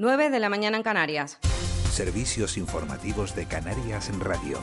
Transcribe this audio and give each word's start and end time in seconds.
9 0.00 0.30
de 0.30 0.40
la 0.40 0.48
mañana 0.48 0.78
en 0.78 0.82
Canarias. 0.82 1.38
Servicios 1.90 2.56
informativos 2.56 3.36
de 3.36 3.44
Canarias 3.44 4.08
en 4.08 4.18
Radio. 4.18 4.58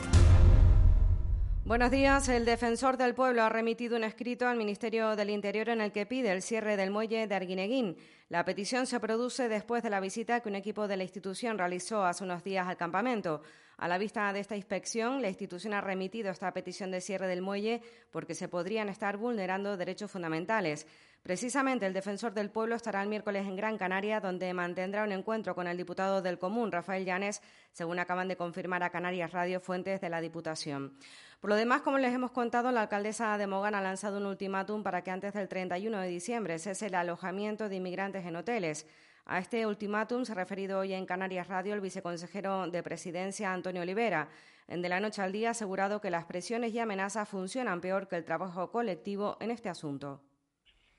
Buenos 1.64 1.92
días. 1.92 2.28
El 2.28 2.44
defensor 2.44 2.96
del 2.96 3.14
pueblo 3.14 3.44
ha 3.44 3.48
remitido 3.48 3.96
un 3.96 4.02
escrito 4.02 4.48
al 4.48 4.56
Ministerio 4.56 5.14
del 5.14 5.30
Interior 5.30 5.68
en 5.68 5.80
el 5.80 5.92
que 5.92 6.06
pide 6.06 6.32
el 6.32 6.42
cierre 6.42 6.76
del 6.76 6.90
muelle 6.90 7.28
de 7.28 7.34
Arguineguín. 7.36 7.96
La 8.28 8.44
petición 8.44 8.88
se 8.88 8.98
produce 8.98 9.48
después 9.48 9.84
de 9.84 9.90
la 9.90 10.00
visita 10.00 10.40
que 10.40 10.48
un 10.48 10.56
equipo 10.56 10.88
de 10.88 10.96
la 10.96 11.04
institución 11.04 11.56
realizó 11.56 12.04
hace 12.04 12.24
unos 12.24 12.42
días 12.42 12.66
al 12.66 12.76
campamento. 12.76 13.40
A 13.76 13.86
la 13.86 13.96
vista 13.96 14.32
de 14.32 14.40
esta 14.40 14.56
inspección, 14.56 15.22
la 15.22 15.28
institución 15.28 15.72
ha 15.72 15.80
remitido 15.80 16.32
esta 16.32 16.52
petición 16.52 16.90
de 16.90 17.00
cierre 17.00 17.28
del 17.28 17.42
muelle 17.42 17.80
porque 18.10 18.34
se 18.34 18.48
podrían 18.48 18.88
estar 18.88 19.16
vulnerando 19.16 19.76
derechos 19.76 20.10
fundamentales. 20.10 20.84
Precisamente 21.22 21.84
el 21.84 21.92
defensor 21.92 22.32
del 22.32 22.50
pueblo 22.50 22.74
estará 22.74 23.02
el 23.02 23.08
miércoles 23.08 23.46
en 23.46 23.56
Gran 23.56 23.76
Canaria, 23.76 24.20
donde 24.20 24.54
mantendrá 24.54 25.04
un 25.04 25.12
encuentro 25.12 25.54
con 25.54 25.66
el 25.66 25.76
diputado 25.76 26.22
del 26.22 26.38
Común, 26.38 26.72
Rafael 26.72 27.04
Llanes, 27.04 27.42
según 27.72 27.98
acaban 27.98 28.28
de 28.28 28.36
confirmar 28.36 28.82
a 28.82 28.90
Canarias 28.90 29.32
Radio 29.32 29.60
fuentes 29.60 30.00
de 30.00 30.08
la 30.08 30.20
Diputación. 30.20 30.96
Por 31.40 31.50
lo 31.50 31.56
demás, 31.56 31.82
como 31.82 31.98
les 31.98 32.14
hemos 32.14 32.30
contado, 32.30 32.72
la 32.72 32.82
alcaldesa 32.82 33.36
de 33.36 33.46
Mogán 33.46 33.74
ha 33.74 33.82
lanzado 33.82 34.18
un 34.18 34.26
ultimátum 34.26 34.82
para 34.82 35.02
que 35.02 35.10
antes 35.10 35.34
del 35.34 35.48
31 35.48 36.00
de 36.00 36.08
diciembre 36.08 36.58
cese 36.58 36.86
el 36.86 36.94
alojamiento 36.94 37.68
de 37.68 37.76
inmigrantes 37.76 38.24
en 38.24 38.36
hoteles. 38.36 38.86
A 39.26 39.38
este 39.38 39.66
ultimátum 39.66 40.24
se 40.24 40.32
ha 40.32 40.34
referido 40.34 40.78
hoy 40.78 40.94
en 40.94 41.04
Canarias 41.04 41.48
Radio 41.48 41.74
el 41.74 41.80
viceconsejero 41.82 42.68
de 42.68 42.82
Presidencia, 42.82 43.52
Antonio 43.52 43.82
Olivera. 43.82 44.30
En 44.66 44.80
De 44.80 44.88
la 44.88 45.00
Noche 45.00 45.20
al 45.20 45.32
Día 45.32 45.48
ha 45.48 45.50
asegurado 45.50 46.00
que 46.00 46.10
las 46.10 46.24
presiones 46.24 46.72
y 46.72 46.78
amenazas 46.78 47.28
funcionan 47.28 47.82
peor 47.82 48.08
que 48.08 48.16
el 48.16 48.24
trabajo 48.24 48.70
colectivo 48.70 49.36
en 49.40 49.50
este 49.50 49.68
asunto 49.68 50.22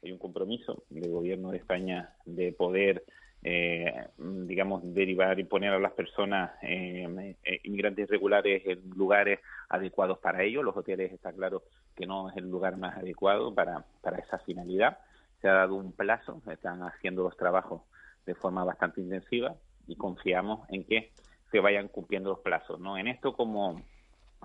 hay 0.04 0.12
un 0.12 0.18
compromiso 0.18 0.84
del 0.90 1.10
gobierno 1.10 1.52
de 1.52 1.58
España 1.58 2.14
de 2.26 2.52
poder, 2.52 3.04
eh, 3.44 4.08
digamos, 4.18 4.82
derivar 4.94 5.40
y 5.40 5.44
poner 5.44 5.74
a 5.74 5.80
las 5.80 5.94
personas 5.94 6.52
eh, 6.62 7.36
eh, 7.44 7.60
inmigrantes 7.64 8.08
irregulares 8.08 8.64
en 8.66 8.90
lugares 8.96 9.40
adecuados 9.70 10.20
para 10.20 10.44
ellos. 10.44 10.64
Los 10.64 10.78
hoteles 10.78 11.12
está 11.12 11.34
claro 11.34 11.64
que 11.96 12.06
no 12.06 12.30
es 12.30 12.38
el 12.38 12.50
lugar 12.50 12.78
más 12.78 12.98
adecuado 12.98 13.54
para, 13.54 13.86
para 14.02 14.20
esa 14.20 14.40
finalidad. 14.40 15.00
Se 15.42 15.48
ha 15.48 15.54
dado 15.54 15.76
un 15.76 15.92
plazo, 15.92 16.42
están 16.50 16.82
haciendo 16.84 17.24
los 17.24 17.38
trabajos 17.38 17.82
de 18.26 18.36
forma 18.36 18.64
bastante 18.64 19.02
intensiva 19.02 19.56
y 19.88 19.96
confiamos 19.96 20.68
en 20.70 20.84
que 20.84 21.12
se 21.52 21.60
vayan 21.60 21.88
cumpliendo 21.88 22.30
los 22.30 22.40
plazos. 22.40 22.80
¿no? 22.80 22.98
En 22.98 23.08
esto, 23.08 23.34
como 23.34 23.82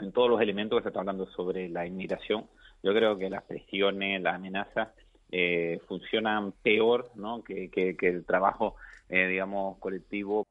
en 0.00 0.12
todos 0.12 0.30
los 0.30 0.40
elementos 0.40 0.78
que 0.78 0.84
se 0.84 0.88
está 0.88 1.00
hablando 1.00 1.26
sobre 1.26 1.68
la 1.68 1.86
inmigración, 1.86 2.46
yo 2.82 2.92
creo 2.92 3.16
que 3.16 3.30
las 3.30 3.42
presiones, 3.44 4.22
las 4.22 4.34
amenazas 4.34 4.88
eh, 5.36 5.80
funcionan 5.88 6.52
peor 6.62 7.10
¿no? 7.16 7.42
que, 7.42 7.68
que, 7.68 7.96
el 8.08 8.24
trabajo, 8.24 8.76
eh, 9.08 9.26
digamos, 9.26 9.78
colectivo. 9.78 10.46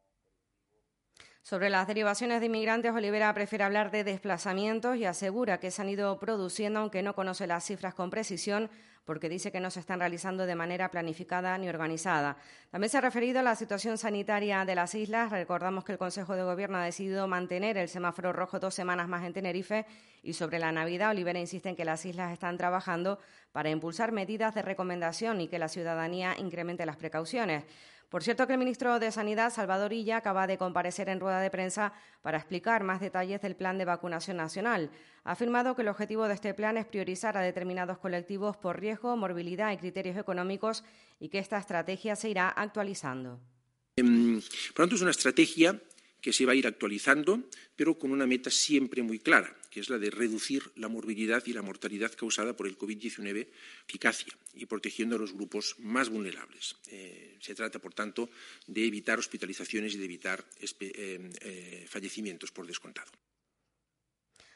Sobre 1.43 1.69
las 1.69 1.87
derivaciones 1.87 2.39
de 2.39 2.45
inmigrantes, 2.45 2.93
Olivera 2.93 3.33
prefiere 3.33 3.65
hablar 3.65 3.91
de 3.91 4.05
desplazamientos 4.05 4.95
y 4.95 5.03
asegura 5.03 5.59
que 5.59 5.71
se 5.71 5.81
han 5.81 5.89
ido 5.89 6.17
produciendo, 6.17 6.79
aunque 6.79 7.03
no 7.03 7.15
conoce 7.15 7.47
las 7.47 7.65
cifras 7.65 7.93
con 7.93 8.09
precisión, 8.09 8.69
porque 9.03 9.27
dice 9.27 9.51
que 9.51 9.59
no 9.59 9.69
se 9.69 9.81
están 9.81 9.99
realizando 9.99 10.45
de 10.45 10.55
manera 10.55 10.89
planificada 10.89 11.57
ni 11.57 11.67
organizada. 11.67 12.37
También 12.71 12.89
se 12.89 12.97
ha 12.97 13.01
referido 13.01 13.41
a 13.41 13.43
la 13.43 13.57
situación 13.57 13.97
sanitaria 13.97 14.63
de 14.63 14.73
las 14.73 14.95
islas. 14.95 15.31
Recordamos 15.31 15.83
que 15.83 15.91
el 15.91 15.97
Consejo 15.97 16.33
de 16.37 16.43
Gobierno 16.43 16.77
ha 16.77 16.85
decidido 16.85 17.27
mantener 17.27 17.75
el 17.75 17.89
semáforo 17.89 18.31
rojo 18.31 18.61
dos 18.61 18.73
semanas 18.73 19.09
más 19.09 19.25
en 19.25 19.33
Tenerife 19.33 19.85
y 20.21 20.31
sobre 20.31 20.59
la 20.59 20.71
Navidad, 20.71 21.09
Olivera 21.09 21.39
insiste 21.39 21.67
en 21.67 21.75
que 21.75 21.83
las 21.83 22.05
islas 22.05 22.31
están 22.31 22.55
trabajando 22.55 23.19
para 23.51 23.69
impulsar 23.69 24.13
medidas 24.13 24.55
de 24.55 24.61
recomendación 24.61 25.41
y 25.41 25.49
que 25.49 25.59
la 25.59 25.67
ciudadanía 25.67 26.35
incremente 26.39 26.85
las 26.85 26.95
precauciones. 26.95 27.65
Por 28.13 28.21
cierto 28.21 28.45
que 28.45 28.53
el 28.53 28.59
ministro 28.59 28.99
de 28.99 29.11
Sanidad, 29.11 29.51
Salvador 29.51 29.91
Illa, 29.91 30.17
acaba 30.17 30.45
de 30.45 30.59
comparecer 30.59 31.09
en 31.09 31.19
rueda 31.19 31.41
de 31.41 31.49
prensa 31.49 31.93
para 32.21 32.37
explicar 32.37 32.83
más 32.83 33.01
detalles 33.01 33.41
del 33.41 33.55
plan 33.55 33.79
de 33.79 33.85
vacunación 33.85 34.37
nacional. 34.37 34.91
Ha 35.23 35.31
afirmado 35.31 35.75
que 35.75 35.81
el 35.81 35.87
objetivo 35.87 36.27
de 36.27 36.35
este 36.35 36.53
plan 36.53 36.77
es 36.77 36.85
priorizar 36.85 37.35
a 37.37 37.41
determinados 37.41 37.97
colectivos 37.97 38.55
por 38.55 38.79
riesgo, 38.79 39.17
morbilidad 39.17 39.71
y 39.71 39.77
criterios 39.77 40.15
económicos 40.15 40.83
y 41.19 41.29
que 41.29 41.39
esta 41.39 41.57
estrategia 41.57 42.15
se 42.15 42.29
irá 42.29 42.49
actualizando. 42.49 43.41
Em, 43.95 44.39
por 44.39 44.81
lo 44.81 44.83
tanto, 44.83 44.95
es 44.95 45.01
una 45.01 45.09
estrategia 45.09 45.81
que 46.21 46.33
se 46.33 46.45
va 46.45 46.51
a 46.51 46.55
ir 46.55 46.67
actualizando, 46.67 47.49
pero 47.75 47.97
con 47.97 48.11
una 48.11 48.27
meta 48.27 48.51
siempre 48.51 49.01
muy 49.01 49.17
clara, 49.17 49.57
que 49.73 49.79
es 49.79 49.89
la 49.89 49.97
de 49.97 50.11
reducir 50.11 50.71
la 50.75 50.87
morbilidad 50.87 51.41
y 51.47 51.53
la 51.53 51.63
mortalidad 51.63 52.11
causada 52.11 52.53
por 52.53 52.67
el 52.67 52.77
COVID-19, 52.77 53.47
eficacia 53.87 54.31
y 54.53 54.67
protegiendo 54.67 55.15
a 55.15 55.19
los 55.19 55.33
grupos 55.33 55.75
más 55.79 56.09
vulnerables. 56.09 56.75
Eh, 56.91 57.39
se 57.41 57.55
trata, 57.55 57.79
por 57.79 57.95
tanto, 57.95 58.29
de 58.67 58.85
evitar 58.85 59.17
hospitalizaciones 59.17 59.95
y 59.95 59.97
de 59.97 60.05
evitar 60.05 60.45
eh, 60.59 61.31
eh, 61.41 61.87
fallecimientos 61.89 62.51
por 62.51 62.67
descontado. 62.67 63.09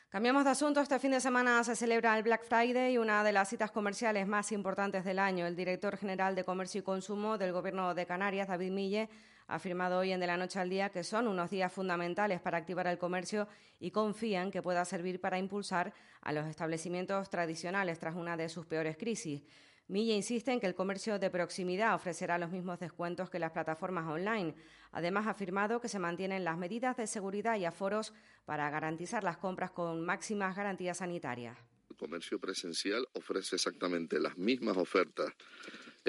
Cambiamos 0.09 0.45
de 0.45 0.51
asunto. 0.51 0.81
Este 0.81 0.99
fin 0.99 1.11
de 1.11 1.19
semana 1.19 1.63
se 1.63 1.75
celebra 1.75 2.15
el 2.15 2.21
Black 2.23 2.47
Friday, 2.47 2.99
una 2.99 3.23
de 3.23 3.31
las 3.31 3.49
citas 3.49 3.71
comerciales 3.71 4.27
más 4.27 4.51
importantes 4.51 5.03
del 5.03 5.17
año. 5.17 5.47
El 5.47 5.55
director 5.55 5.97
general 5.97 6.35
de 6.35 6.43
Comercio 6.43 6.81
y 6.81 6.83
Consumo 6.83 7.39
del 7.39 7.53
Gobierno 7.53 7.95
de 7.95 8.05
Canarias, 8.05 8.47
David 8.47 8.71
Mille, 8.71 9.09
ha 9.47 9.55
afirmado 9.55 9.99
hoy 9.99 10.11
en 10.11 10.19
De 10.19 10.27
la 10.27 10.37
Noche 10.37 10.59
al 10.59 10.69
Día 10.69 10.89
que 10.89 11.03
son 11.03 11.27
unos 11.27 11.49
días 11.49 11.71
fundamentales 11.71 12.41
para 12.41 12.57
activar 12.57 12.87
el 12.87 12.97
comercio 12.97 13.47
y 13.79 13.91
confían 13.91 14.51
que 14.51 14.61
pueda 14.61 14.83
servir 14.85 15.21
para 15.21 15.39
impulsar 15.39 15.93
a 16.21 16.33
los 16.33 16.45
establecimientos 16.47 17.29
tradicionales 17.29 17.99
tras 17.99 18.15
una 18.15 18.35
de 18.35 18.49
sus 18.49 18.65
peores 18.65 18.97
crisis. 18.97 19.41
Milla 19.87 20.15
insiste 20.15 20.51
en 20.51 20.59
que 20.59 20.67
el 20.67 20.75
comercio 20.75 21.17
de 21.17 21.29
proximidad 21.29 21.95
ofrecerá 21.95 22.37
los 22.37 22.51
mismos 22.51 22.77
descuentos 22.77 23.29
que 23.29 23.39
las 23.39 23.53
plataformas 23.53 24.05
online. 24.05 24.53
Además, 24.91 25.27
ha 25.27 25.29
afirmado 25.29 25.79
que 25.79 25.87
se 25.87 25.97
mantienen 25.97 26.43
las 26.43 26.57
medidas 26.57 26.97
de 26.97 27.07
seguridad 27.07 27.55
y 27.55 27.63
aforos 27.63 28.13
para 28.43 28.69
garantizar 28.69 29.23
las 29.23 29.37
compras 29.37 29.71
con 29.71 30.05
máximas 30.05 30.57
garantías 30.57 30.97
sanitarias. 30.97 31.57
El 31.89 31.95
comercio 31.95 32.37
presencial 32.37 33.07
ofrece 33.13 33.55
exactamente 33.55 34.19
las 34.19 34.37
mismas 34.37 34.75
ofertas 34.75 35.31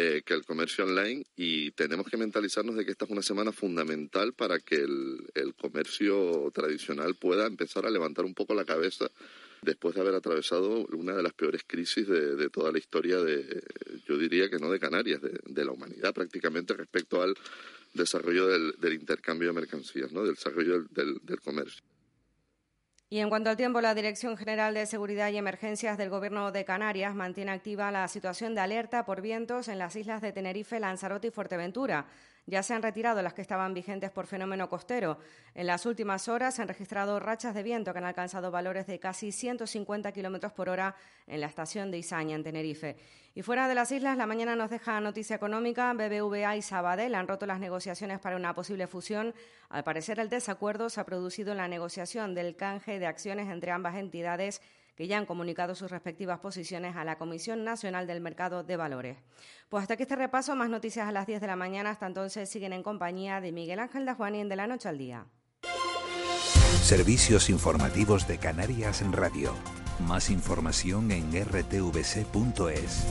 eh, 0.01 0.23
que 0.25 0.33
el 0.33 0.45
comercio 0.45 0.85
online 0.85 1.25
y 1.35 1.73
tenemos 1.73 2.07
que 2.07 2.17
mentalizarnos 2.17 2.77
de 2.77 2.85
que 2.85 2.93
esta 2.93 3.05
es 3.05 3.11
una 3.11 3.21
semana 3.21 3.51
fundamental 3.51 4.33
para 4.33 4.61
que 4.61 4.77
el, 4.77 5.55
comercio 5.61 6.49
tradicional 6.55 7.17
pueda 7.17 7.49
empezar 7.49 7.85
a 7.85 7.91
levantar 7.91 8.25
un 8.25 8.33
poco 8.33 8.55
la 8.55 8.65
cabeza 8.65 9.11
después 9.61 9.97
de 9.97 10.03
haber 10.03 10.15
atravesado 10.15 10.87
una 10.93 11.17
de 11.17 11.25
las 11.25 11.33
peores 11.33 11.63
crisis 11.67 12.07
de, 12.07 12.49
toda 12.49 12.71
la 12.71 12.79
historia 12.79 13.21
de, 13.21 13.61
yo 14.07 14.17
diría 14.17 14.49
que 14.49 14.61
no 14.61 14.71
de 14.71 14.79
Canarias, 14.79 15.21
de, 15.21 15.65
la 15.65 15.73
humanidad 15.73 16.15
prácticamente 16.15 16.75
respecto 16.75 17.21
al 17.21 17.35
desarrollo 17.93 18.47
del, 18.47 18.93
intercambio 18.93 19.49
de 19.49 19.55
mercancías, 19.55 20.13
¿no? 20.13 20.23
del 20.23 20.37
desarrollo 20.37 20.85
del 20.93 21.41
comercio. 21.43 21.83
Y 23.11 23.21
en 23.21 23.31
cuanto 23.31 23.49
al 23.49 23.57
tiempo, 23.57 23.81
la 23.81 23.95
Dirección 23.95 24.37
General 24.37 24.75
de 24.75 24.85
Seguridad 24.85 25.31
y 25.31 25.39
Emergencias 25.39 25.97
del 25.97 26.11
Gobierno 26.11 26.53
de 26.53 26.67
Canarias 26.67 27.15
mantiene 27.15 27.53
activa 27.53 27.91
la 27.91 28.07
situación 28.07 28.55
de 28.55 28.61
alerta 28.61 29.07
por 29.07 29.23
vientos 29.23 29.69
en 29.69 29.79
las 29.79 29.97
islas 29.97 30.21
de 30.21 30.33
Tenerife, 30.33 30.79
Lanzarote 30.79 31.29
y 31.29 31.31
Fuerteventura. 31.31 32.05
Ya 32.49 32.63
se 32.63 32.73
han 32.73 32.83
retirado 32.83 33.21
las 33.21 33.35
que 33.35 33.43
estaban 33.43 33.75
vigentes 33.75 34.11
por 34.11 34.27
fenómeno 34.27 34.71
costero. 34.71 35.19
En 35.55 35.67
las 35.67 35.85
últimas 35.85 36.29
horas 36.29 36.55
se 36.55 36.63
han 36.63 36.69
registrado 36.69 37.21
rachas 37.21 37.55
de 37.55 37.63
viento 37.63 37.93
que 37.93 37.99
han 37.99 38.07
alcanzado 38.07 38.51
valores 38.51 38.87
de 38.87 38.99
casi 38.99 39.33
150 39.33 40.11
kilómetros 40.13 40.55
por 40.55 40.71
hora 40.71 40.97
en 41.27 41.43
la 41.43 41.47
estación 41.47 41.91
de 41.91 41.99
Izaña, 41.99 42.37
en 42.37 42.43
Tenerife. 42.43 42.97
Y 43.35 43.43
fuera 43.43 43.69
de 43.69 43.75
las 43.75 43.93
islas, 43.93 44.17
la 44.17 44.27
mañana 44.27 44.57
nos 44.57 44.71
deja 44.71 44.99
noticia 44.99 45.37
económica. 45.37 45.93
BBVA 45.93 46.57
y 46.57 46.63
Sabadell 46.63 47.17
han 47.17 47.29
roto 47.29 47.45
las 47.45 47.61
negociaciones 47.61 48.19
para 48.19 48.37
una 48.37 48.55
posible 48.55 48.87
fusión. 48.87 49.35
Al 49.69 49.85
parecer, 49.85 50.19
el 50.19 50.31
desacuerdo 50.31 50.89
se 50.89 51.03
ha 51.03 51.05
producido 51.05 51.51
en 51.51 51.59
la 51.59 51.69
negociación 51.69 52.35
del 52.35 52.57
canje 52.57 52.99
de 52.99 53.07
acciones 53.07 53.51
entre 53.51 53.73
ambas 53.73 53.97
entidades 53.97 54.63
que 54.99 55.07
ya 55.07 55.17
han 55.17 55.27
comunicado 55.27 55.77
sus 55.77 55.93
respectivas 55.93 56.41
posiciones 56.41 56.97
a 56.97 57.05
la 57.05 57.19
Comisión 57.19 57.63
Nacional 57.63 58.09
del 58.09 58.21
Mercado 58.21 58.65
de 58.65 58.77
Valores. 58.77 59.17
Pues 59.69 59.83
hasta 59.83 59.95
aquí 59.95 60.03
este 60.03 60.17
repaso, 60.17 60.57
más 60.57 60.69
noticias 60.69 61.07
a 61.07 61.13
las 61.13 61.25
10 61.25 61.41
de 61.41 61.47
la 61.47 61.55
mañana. 61.55 61.91
Hasta 61.91 62.09
entonces 62.09 62.51
siguen 62.51 62.73
en 62.73 62.83
compañía 62.83 63.41
de 63.41 63.53
Miguel 63.53 63.79
Ángel 63.79 64.05
Dajuani 64.05 64.41
en 64.41 64.49
De 64.49 64.57
la 64.57 64.67
Noche 64.67 64.89
al 64.89 64.99
Día. 64.99 65.27
Servicios 66.83 67.49
informativos 67.49 68.27
de 68.27 68.39
Canarias 68.39 69.01
en 69.01 69.13
Radio. 69.13 69.55
Más 70.01 70.31
información 70.31 71.13
en 71.13 71.31
rtvc.es. 71.31 73.07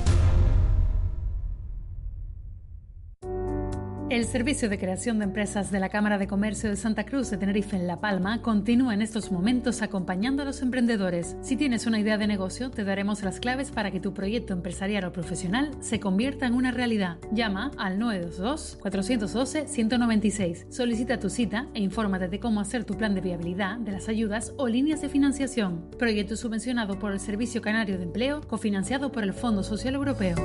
El 4.27 4.33
Servicio 4.33 4.67
de 4.67 4.77
Creación 4.77 5.19
de 5.19 5.23
Empresas 5.23 5.71
de 5.71 5.79
la 5.79 5.87
Cámara 5.87 6.17
de 6.17 6.27
Comercio 6.27 6.69
de 6.69 6.75
Santa 6.75 7.05
Cruz 7.05 7.29
de 7.29 7.37
Tenerife 7.37 7.77
en 7.77 7.87
La 7.87 8.01
Palma 8.01 8.41
continúa 8.41 8.93
en 8.93 9.01
estos 9.01 9.31
momentos 9.31 9.81
acompañando 9.81 10.41
a 10.41 10.45
los 10.45 10.61
emprendedores. 10.61 11.37
Si 11.41 11.55
tienes 11.55 11.87
una 11.87 11.97
idea 11.97 12.17
de 12.17 12.27
negocio, 12.27 12.69
te 12.69 12.83
daremos 12.83 13.23
las 13.23 13.39
claves 13.39 13.71
para 13.71 13.89
que 13.89 14.01
tu 14.01 14.13
proyecto 14.13 14.51
empresarial 14.51 15.05
o 15.05 15.13
profesional 15.13 15.71
se 15.79 16.01
convierta 16.01 16.45
en 16.45 16.55
una 16.55 16.71
realidad. 16.71 17.19
Llama 17.31 17.71
al 17.77 17.99
922-412-196. 17.99 20.71
Solicita 20.71 21.21
tu 21.21 21.29
cita 21.29 21.69
e 21.73 21.79
infórmate 21.79 22.27
de 22.27 22.41
cómo 22.41 22.59
hacer 22.59 22.83
tu 22.83 22.97
plan 22.97 23.15
de 23.15 23.21
viabilidad 23.21 23.77
de 23.77 23.93
las 23.93 24.09
ayudas 24.09 24.51
o 24.57 24.67
líneas 24.67 24.99
de 24.99 25.07
financiación. 25.07 25.89
Proyecto 25.97 26.35
subvencionado 26.35 26.99
por 26.99 27.13
el 27.13 27.21
Servicio 27.21 27.61
Canario 27.61 27.97
de 27.97 28.03
Empleo, 28.03 28.41
cofinanciado 28.41 29.09
por 29.09 29.23
el 29.23 29.31
Fondo 29.31 29.63
Social 29.63 29.95
Europeo. 29.95 30.35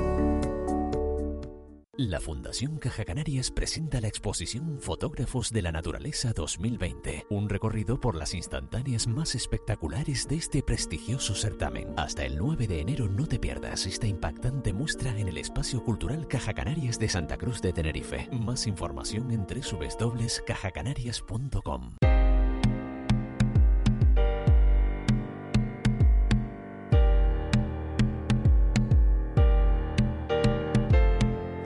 La 1.95 2.19
Fundación 2.19 2.79
Caja 2.79 3.05
Canarias 3.05 3.51
presenta 3.51 4.01
la 4.01 4.07
exposición 4.07 4.79
Fotógrafos 4.79 5.51
de 5.51 5.61
la 5.61 5.71
Naturaleza 5.71 6.33
2020, 6.33 7.27
un 7.29 7.47
recorrido 7.47 7.99
por 7.99 8.15
las 8.15 8.33
instantáneas 8.33 9.05
más 9.05 9.35
espectaculares 9.35 10.27
de 10.27 10.37
este 10.37 10.63
prestigioso 10.63 11.35
certamen. 11.35 11.93
Hasta 11.95 12.25
el 12.25 12.39
9 12.39 12.65
de 12.65 12.81
enero 12.81 13.07
no 13.07 13.27
te 13.27 13.37
pierdas 13.37 13.85
esta 13.85 14.07
impactante 14.07 14.73
muestra 14.73 15.15
en 15.19 15.27
el 15.27 15.37
Espacio 15.37 15.83
Cultural 15.83 16.27
Caja 16.27 16.55
Canarias 16.55 16.97
de 16.97 17.09
Santa 17.09 17.37
Cruz 17.37 17.61
de 17.61 17.73
Tenerife. 17.73 18.27
Más 18.31 18.65
información 18.65 19.29
en 19.29 19.45
www.cajacanarias.com. 19.45 21.97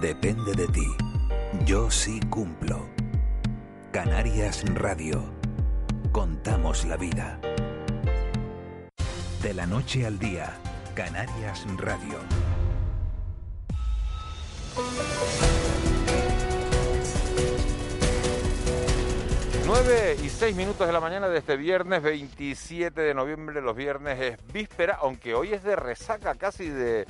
Depende 0.00 0.52
de 0.54 0.68
ti. 0.68 0.86
Yo 1.66 1.90
sí 1.90 2.20
cumplo. 2.30 2.86
Canarias 3.90 4.62
Radio. 4.74 5.24
Contamos 6.12 6.84
la 6.84 6.96
vida. 6.96 7.40
De 9.42 9.54
la 9.54 9.66
noche 9.66 10.06
al 10.06 10.20
día. 10.20 10.56
Canarias 10.94 11.66
Radio. 11.78 12.18
9 19.68 20.16
y 20.24 20.30
6 20.30 20.56
minutos 20.56 20.86
de 20.86 20.94
la 20.94 20.98
mañana 20.98 21.28
de 21.28 21.36
este 21.36 21.58
viernes 21.58 22.02
27 22.02 22.98
de 23.02 23.12
noviembre. 23.12 23.60
Los 23.60 23.76
viernes 23.76 24.18
es 24.18 24.38
víspera, 24.50 24.98
aunque 25.02 25.34
hoy 25.34 25.52
es 25.52 25.62
de 25.62 25.76
resaca 25.76 26.34
casi 26.36 26.70
de, 26.70 27.04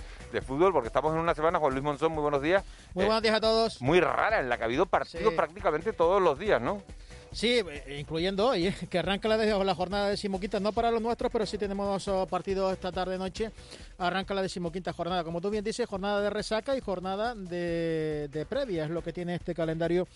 fútbol, 0.45 0.73
porque 0.73 0.89
estamos 0.89 1.15
en 1.15 1.21
una 1.21 1.37
semana. 1.37 1.61
Juan 1.61 1.73
Luis 1.73 1.85
Monzón, 1.85 2.11
muy 2.11 2.23
buenos 2.23 2.43
días. 2.43 2.65
Muy 2.95 3.05
buenos 3.05 3.23
días 3.23 3.37
a 3.37 3.41
todos. 3.41 3.81
Muy 3.81 4.01
rara, 4.01 4.41
en 4.41 4.49
la 4.49 4.57
que 4.57 4.65
ha 4.65 4.67
habido 4.67 4.87
partidos 4.87 5.35
prácticamente 5.35 5.93
todos 5.93 6.21
los 6.21 6.37
días, 6.37 6.61
¿no? 6.61 6.83
Sí, 7.31 7.61
eh, 7.65 7.99
incluyendo 8.01 8.49
hoy, 8.49 8.67
eh, 8.67 8.75
que 8.91 8.99
arranca 8.99 9.29
la, 9.29 9.37
la 9.37 9.75
jornada 9.77 10.09
decimoquinta, 10.09 10.59
no 10.59 10.73
para 10.73 10.91
los 10.91 11.01
nuestros, 11.01 11.31
pero 11.31 11.47
sí 11.47 11.59
tenemos 11.59 12.09
oh, 12.09 12.27
partidos 12.27 12.73
esta 12.73 12.91
tarde-noche. 12.91 13.53
Arranca 13.99 14.35
la 14.35 14.43
decimoquinta 14.43 14.93
jornada, 14.93 15.23
como 15.23 15.41
tú 15.41 15.49
bien 15.49 15.63
dices, 15.63 15.89
jornada 15.89 16.21
de 16.23 16.31
resaca 16.31 16.77
y 16.77 16.81
jornada 16.81 17.37
de, 17.37 18.29
de 18.33 18.47
previa, 18.47 18.85
es 18.85 18.91
lo 18.91 19.05
que 19.05 19.13
tiene 19.13 19.37
este 19.37 19.55
calendario 19.55 20.09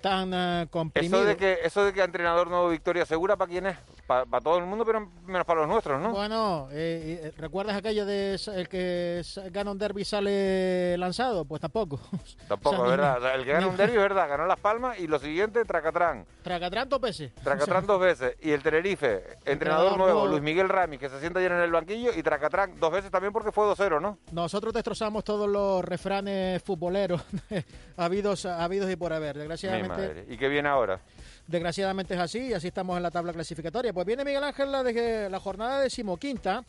tan 0.00 0.32
uh, 0.32 0.68
comprimido. 0.68 1.18
Eso 1.18 1.26
de 1.26 1.36
que 1.36 1.58
eso 1.64 1.84
de 1.84 1.92
que 1.92 2.02
entrenador 2.02 2.48
nuevo 2.48 2.68
Victoria 2.68 3.04
Segura 3.04 3.36
para 3.36 3.50
quién 3.50 3.66
es, 3.66 3.76
para, 4.06 4.40
todo 4.40 4.58
el 4.58 4.64
mundo, 4.64 4.84
pero 4.84 5.08
menos 5.26 5.44
para 5.44 5.60
los 5.60 5.68
nuestros, 5.68 6.00
¿no? 6.00 6.12
Bueno, 6.12 6.68
eh, 6.72 7.20
eh, 7.24 7.32
¿recuerdas 7.36 7.76
aquello 7.76 8.06
de 8.06 8.40
el 8.54 8.68
que 8.68 9.22
gana 9.50 9.70
un 9.70 9.78
derby 9.78 10.04
sale 10.04 10.96
lanzado? 10.96 11.44
Pues 11.44 11.60
tampoco. 11.60 12.00
Tampoco, 12.48 12.84
es 12.84 12.90
verdad. 12.90 13.34
El 13.34 13.44
que 13.44 13.52
gana 13.52 13.66
un 13.66 13.76
derby 13.76 13.96
es 13.96 14.02
verdad, 14.02 14.28
ganó 14.28 14.46
Las 14.46 14.58
Palmas 14.58 14.98
y 14.98 15.06
lo 15.06 15.18
siguiente, 15.18 15.64
Tracatrán. 15.64 16.24
Tracatrán 16.42 16.88
dos 16.88 17.00
veces. 17.00 17.34
Tracatrán 17.42 17.86
dos 17.86 18.00
veces. 18.00 18.36
Y 18.40 18.52
el 18.52 18.62
Tenerife, 18.62 19.22
entrenador, 19.44 19.98
nuevo, 19.98 20.26
Luis 20.26 20.42
Miguel 20.42 20.68
Rami, 20.68 20.98
que 20.98 21.08
se 21.08 21.20
sienta 21.20 21.40
ayer 21.40 21.52
en 21.52 21.60
el 21.60 21.70
banquillo, 21.70 22.10
y 22.16 22.22
Tracatrán 22.22 22.78
dos 22.80 22.92
veces 22.92 23.10
también 23.10 23.32
porque 23.32 23.52
fue 23.52 23.66
2-0, 23.66 24.00
¿no? 24.00 24.18
Nosotros 24.32 24.72
destrozamos 24.72 25.24
todos 25.24 25.48
los 25.48 25.84
refranes 25.84 26.62
futboleros 26.62 27.22
habidos, 27.96 28.46
habidos 28.46 28.90
y 28.90 28.96
por 28.96 29.12
haber, 29.12 29.36
desgraciadamente. 29.36 29.87
¿Y 30.28 30.36
qué 30.36 30.48
viene 30.48 30.68
ahora? 30.68 31.00
Desgraciadamente 31.46 32.14
es 32.14 32.20
así 32.20 32.48
y 32.48 32.52
así 32.52 32.68
estamos 32.68 32.96
en 32.96 33.02
la 33.02 33.10
tabla 33.10 33.32
clasificatoria. 33.32 33.92
Pues 33.92 34.06
viene 34.06 34.24
Miguel 34.24 34.44
Ángel 34.44 34.70
la, 34.70 34.82
de, 34.82 35.30
la 35.30 35.40
jornada 35.40 35.80
decimoquinta 35.80 36.64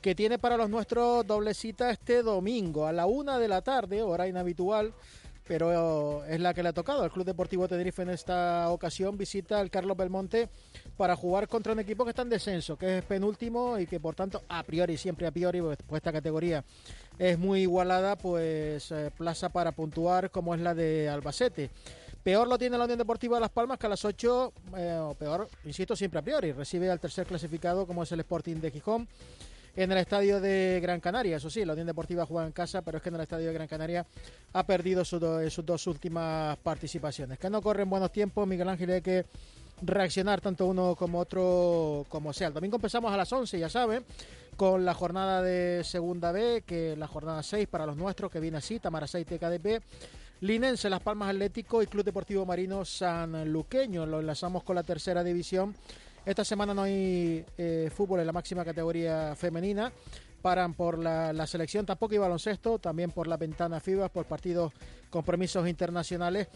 que 0.00 0.14
tiene 0.14 0.38
para 0.38 0.56
los 0.56 0.70
nuestros 0.70 1.26
doblecita 1.26 1.90
este 1.90 2.22
domingo 2.22 2.86
a 2.86 2.92
la 2.92 3.06
una 3.06 3.38
de 3.38 3.48
la 3.48 3.60
tarde, 3.60 4.02
hora 4.02 4.26
inhabitual 4.26 4.94
pero 5.46 6.24
es 6.24 6.40
la 6.40 6.54
que 6.54 6.62
le 6.62 6.68
ha 6.68 6.72
tocado. 6.72 7.04
El 7.04 7.10
Club 7.10 7.26
Deportivo 7.26 7.66
Tenerife 7.68 8.02
en 8.02 8.10
esta 8.10 8.70
ocasión 8.70 9.18
visita 9.18 9.58
al 9.58 9.70
Carlos 9.70 9.96
Belmonte 9.96 10.48
para 10.96 11.16
jugar 11.16 11.48
contra 11.48 11.72
un 11.72 11.80
equipo 11.80 12.04
que 12.04 12.10
está 12.10 12.22
en 12.22 12.30
descenso, 12.30 12.76
que 12.76 12.98
es 12.98 13.04
penúltimo 13.04 13.78
y 13.78 13.86
que 13.86 13.98
por 13.98 14.14
tanto 14.14 14.42
a 14.48 14.62
priori, 14.62 14.96
siempre 14.96 15.26
a 15.26 15.30
priori, 15.30 15.60
pues, 15.60 15.78
pues 15.86 15.98
esta 15.98 16.12
categoría 16.12 16.64
es 17.18 17.38
muy 17.38 17.62
igualada, 17.62 18.16
pues 18.16 18.90
eh, 18.92 19.10
plaza 19.16 19.48
para 19.48 19.72
puntuar 19.72 20.30
como 20.30 20.54
es 20.54 20.60
la 20.60 20.74
de 20.74 21.08
Albacete. 21.08 21.70
Peor 22.22 22.46
lo 22.46 22.56
tiene 22.56 22.78
la 22.78 22.84
Unión 22.84 22.98
Deportiva 22.98 23.36
de 23.36 23.40
Las 23.40 23.50
Palmas 23.50 23.78
que 23.78 23.86
a 23.86 23.88
las 23.88 24.04
8, 24.04 24.52
eh, 24.76 24.98
o 25.00 25.14
peor, 25.14 25.48
insisto, 25.64 25.96
siempre 25.96 26.20
a 26.20 26.22
priori, 26.22 26.52
recibe 26.52 26.88
al 26.88 27.00
tercer 27.00 27.26
clasificado 27.26 27.84
como 27.84 28.04
es 28.04 28.12
el 28.12 28.20
Sporting 28.20 28.56
de 28.56 28.70
Gijón 28.70 29.08
en 29.74 29.90
el 29.90 29.98
estadio 29.98 30.40
de 30.40 30.78
Gran 30.80 31.00
Canaria. 31.00 31.38
Eso 31.38 31.50
sí, 31.50 31.64
la 31.64 31.72
Unión 31.72 31.88
Deportiva 31.88 32.26
juega 32.26 32.46
en 32.46 32.52
casa, 32.52 32.82
pero 32.82 32.98
es 32.98 33.02
que 33.02 33.08
en 33.08 33.16
el 33.16 33.22
estadio 33.22 33.48
de 33.48 33.54
Gran 33.54 33.66
Canaria 33.66 34.06
ha 34.52 34.64
perdido 34.64 35.04
sus, 35.04 35.20
dos 35.20 35.86
últimas 35.86 36.56
participaciones. 36.58 37.38
Que 37.38 37.50
no 37.50 37.60
corren 37.60 37.90
buenos 37.90 38.12
tiempos, 38.12 38.46
Miguel 38.46 38.68
Ángel, 38.68 38.90
hay 38.90 39.02
que 39.02 39.24
reaccionar 39.80 40.40
tanto 40.40 40.66
uno 40.66 40.94
como 40.94 41.18
otro 41.18 42.06
como 42.08 42.32
sea. 42.32 42.48
El 42.48 42.54
domingo 42.54 42.76
empezamos 42.76 43.12
a 43.12 43.16
las 43.16 43.32
11, 43.32 43.58
ya 43.58 43.68
saben, 43.68 44.04
con 44.56 44.84
la 44.84 44.94
jornada 44.94 45.42
de 45.42 45.82
Segunda 45.82 46.30
B, 46.30 46.62
que 46.64 46.94
la 46.96 47.08
jornada 47.08 47.42
6 47.42 47.66
para 47.68 47.86
los 47.86 47.96
nuestros, 47.96 48.30
que 48.30 48.38
viene 48.38 48.58
así, 48.58 48.78
Tamara 48.78 49.06
6 49.06 49.26
TKDP. 49.26 49.82
Linense, 50.42 50.90
Las 50.90 51.00
Palmas 51.00 51.28
Atlético 51.30 51.84
y 51.84 51.86
Club 51.86 52.02
Deportivo 52.02 52.44
Marino 52.44 52.84
San 52.84 53.48
Luqueño. 53.52 54.04
Lo 54.06 54.18
enlazamos 54.18 54.64
con 54.64 54.74
la 54.74 54.82
tercera 54.82 55.22
división. 55.22 55.72
Esta 56.26 56.44
semana 56.44 56.74
no 56.74 56.82
hay 56.82 57.46
eh, 57.56 57.88
fútbol 57.94 58.18
en 58.18 58.26
la 58.26 58.32
máxima 58.32 58.64
categoría 58.64 59.36
femenina. 59.36 59.92
Paran 60.42 60.74
por 60.74 60.98
la, 60.98 61.46
selección, 61.46 61.86
tampoco 61.86 62.12
hay 62.12 62.18
baloncesto, 62.18 62.80
también 62.80 63.12
por 63.12 63.28
la 63.28 63.36
ventana 63.36 63.78
FIBA, 63.78 64.08
por 64.08 64.26
partidos, 64.26 64.72
compromisos 65.08 65.68
internacionales. 65.68 66.48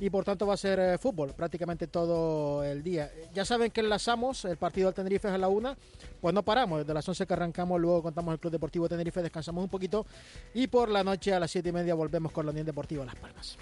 Y 0.00 0.10
por 0.10 0.24
tanto 0.24 0.46
va 0.46 0.54
a 0.54 0.56
ser 0.56 0.80
eh, 0.80 0.98
fútbol 0.98 1.34
prácticamente 1.34 1.86
todo 1.86 2.64
el 2.64 2.82
día. 2.82 3.12
Ya 3.32 3.44
saben 3.44 3.70
que 3.70 3.80
enlazamos, 3.80 4.44
el 4.46 4.56
partido 4.56 4.88
del 4.88 4.94
Tenerife 4.94 5.28
es 5.28 5.34
a 5.34 5.38
la 5.38 5.48
una, 5.48 5.76
pues 6.20 6.34
no 6.34 6.42
paramos, 6.42 6.80
desde 6.80 6.94
las 6.94 7.08
11 7.08 7.26
que 7.26 7.32
arrancamos, 7.34 7.80
luego 7.80 8.02
contamos 8.02 8.32
el 8.32 8.40
Club 8.40 8.52
Deportivo 8.52 8.88
Tenerife, 8.88 9.22
descansamos 9.22 9.62
un 9.62 9.70
poquito. 9.70 10.06
Y 10.54 10.66
por 10.66 10.88
la 10.88 11.04
noche 11.04 11.32
a 11.32 11.38
las 11.38 11.50
siete 11.50 11.68
y 11.68 11.72
media 11.72 11.94
volvemos 11.94 12.32
con 12.32 12.46
la 12.46 12.50
Unión 12.50 12.66
Deportiva 12.66 13.04
Las 13.04 13.14
Palmas. 13.14 13.58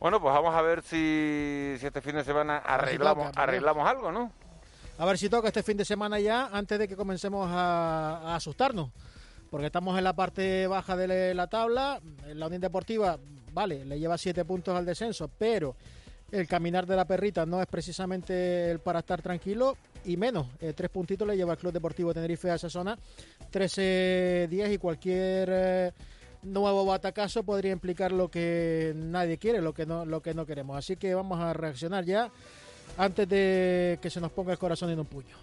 Bueno, 0.00 0.20
pues 0.20 0.34
vamos 0.34 0.54
a 0.54 0.62
ver 0.62 0.82
si, 0.82 1.76
este 1.80 2.00
fin 2.00 2.16
de 2.16 2.24
semana 2.24 2.58
arreglamos, 2.58 3.30
arreglamos 3.36 3.88
algo, 3.88 4.10
¿no? 4.10 4.32
A 4.98 5.06
ver 5.06 5.16
si 5.16 5.30
toca 5.30 5.48
este 5.48 5.62
fin 5.62 5.76
de 5.76 5.84
semana 5.84 6.20
ya, 6.20 6.48
antes 6.52 6.78
de 6.78 6.86
que 6.86 6.96
comencemos 6.96 7.48
a 7.50 8.34
asustarnos 8.34 8.90
porque 9.50 9.66
estamos 9.66 9.98
en 9.98 10.04
la 10.04 10.14
parte 10.14 10.66
baja 10.66 10.96
de 10.96 11.34
la 11.34 11.46
tabla. 11.48 12.00
La 12.34 12.46
Unión 12.46 12.60
Deportiva, 12.62 13.18
vale, 13.52 13.84
le 13.84 13.98
lleva 13.98 14.16
siete 14.16 14.44
puntos 14.44 14.76
al 14.76 14.86
descenso, 14.86 15.28
pero 15.36 15.74
el 16.30 16.46
caminar 16.46 16.86
de 16.86 16.96
la 16.96 17.04
perrita 17.04 17.44
no 17.44 17.60
es 17.60 17.66
precisamente 17.66 18.70
el 18.70 18.78
para 18.78 19.00
estar 19.00 19.20
tranquilo 19.20 19.76
y 20.04 20.16
menos. 20.16 20.46
Eh, 20.60 20.72
tres 20.74 20.90
puntitos 20.90 21.26
le 21.26 21.36
lleva 21.36 21.52
el 21.52 21.58
Club 21.58 21.72
Deportivo 21.72 22.14
Tenerife 22.14 22.50
a 22.50 22.54
esa 22.54 22.70
zona. 22.70 22.96
13-10 23.52 24.74
y 24.74 24.78
cualquier 24.78 25.48
eh, 25.52 25.92
nuevo 26.44 26.84
batacazo 26.84 27.42
podría 27.42 27.72
implicar 27.72 28.12
lo 28.12 28.28
que 28.28 28.92
nadie 28.94 29.38
quiere, 29.38 29.60
lo 29.60 29.74
que 29.74 29.86
no, 29.86 30.04
lo 30.04 30.22
que 30.22 30.32
no 30.32 30.46
queremos. 30.46 30.76
Así 30.76 30.96
que 30.96 31.14
vamos 31.14 31.40
a 31.40 31.52
reaccionar 31.52 32.04
ya 32.04 32.30
antes 32.96 33.28
de 33.28 33.98
que 34.00 34.10
se 34.10 34.20
nos 34.20 34.30
ponga 34.30 34.52
el 34.52 34.58
corazón 34.58 34.90
en 34.90 35.00
un 35.00 35.06
puño. 35.06 35.36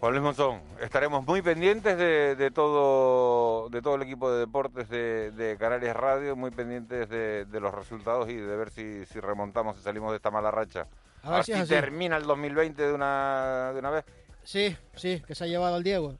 Juan 0.00 0.14
Luis 0.14 0.22
Monzón, 0.22 0.62
estaremos 0.80 1.26
muy 1.26 1.42
pendientes 1.42 1.98
de, 1.98 2.50
todo 2.54 3.68
de 3.68 3.82
todo 3.82 3.96
el 3.96 4.02
equipo 4.02 4.32
de 4.32 4.40
deportes 4.40 4.88
de, 4.88 5.56
Canarias 5.58 5.94
Radio, 5.94 6.34
muy 6.36 6.50
pendientes 6.50 7.06
de, 7.10 7.60
los 7.60 7.74
resultados 7.74 8.30
y 8.30 8.34
de 8.34 8.56
ver 8.56 8.70
si, 8.70 9.04
remontamos 9.20 9.78
y 9.78 9.82
salimos 9.82 10.12
de 10.12 10.16
esta 10.16 10.30
mala 10.30 10.50
racha. 10.50 10.86
A 11.22 11.32
ver, 11.32 11.44
si, 11.44 11.52
termina 11.66 12.16
el 12.16 12.22
2020 12.22 12.82
de 12.82 12.94
una, 12.94 13.72
de 13.74 13.78
una 13.78 13.90
vez. 13.90 14.06
Sí, 14.42 14.74
sí, 14.96 15.22
que 15.26 15.34
se 15.34 15.44
ha 15.44 15.46
llevado 15.46 15.74
al 15.74 15.82
Diego. 15.82 16.16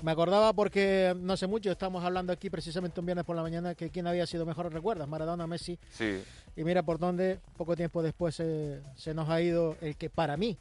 Me 0.00 0.10
acordaba 0.10 0.54
porque 0.54 1.14
no 1.14 1.36
sé 1.36 1.46
mucho, 1.46 1.70
estamos 1.70 2.02
hablando 2.02 2.32
aquí 2.32 2.48
precisamente 2.48 2.98
un 2.98 3.04
viernes 3.04 3.26
por 3.26 3.36
la 3.36 3.42
mañana 3.42 3.74
que 3.74 3.90
quién 3.90 4.06
había 4.06 4.26
sido 4.26 4.46
mejor, 4.46 4.72
¿recuerdas? 4.72 5.06
Maradona, 5.06 5.46
Messi. 5.46 5.78
Sí. 5.90 6.24
Y 6.56 6.64
mira 6.64 6.82
por 6.82 6.98
dónde 6.98 7.40
poco 7.58 7.76
tiempo 7.76 8.02
después 8.02 8.36
se 8.36 9.14
nos 9.14 9.28
ha 9.28 9.42
ido 9.42 9.76
el 9.82 9.96
que 9.96 10.08
para 10.08 10.38
mí 10.38 10.56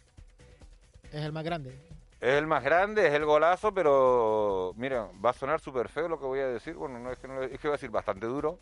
es 1.13 1.21
el 1.21 1.31
más 1.31 1.45
grande. 1.45 1.90
Es 2.21 2.35
el 2.35 2.45
más 2.45 2.63
grande, 2.63 3.07
es 3.07 3.13
el 3.15 3.25
golazo, 3.25 3.73
pero 3.73 4.73
mira, 4.77 5.09
va 5.25 5.31
a 5.31 5.33
sonar 5.33 5.59
súper 5.59 5.89
feo 5.89 6.07
lo 6.07 6.19
que 6.19 6.25
voy 6.27 6.39
a 6.39 6.47
decir. 6.47 6.75
Bueno, 6.75 6.99
no 6.99 7.11
es 7.11 7.17
que, 7.17 7.27
no, 7.27 7.41
es 7.41 7.59
que 7.59 7.67
voy 7.67 7.71
a 7.71 7.77
decir 7.77 7.89
bastante 7.89 8.27
duro. 8.27 8.59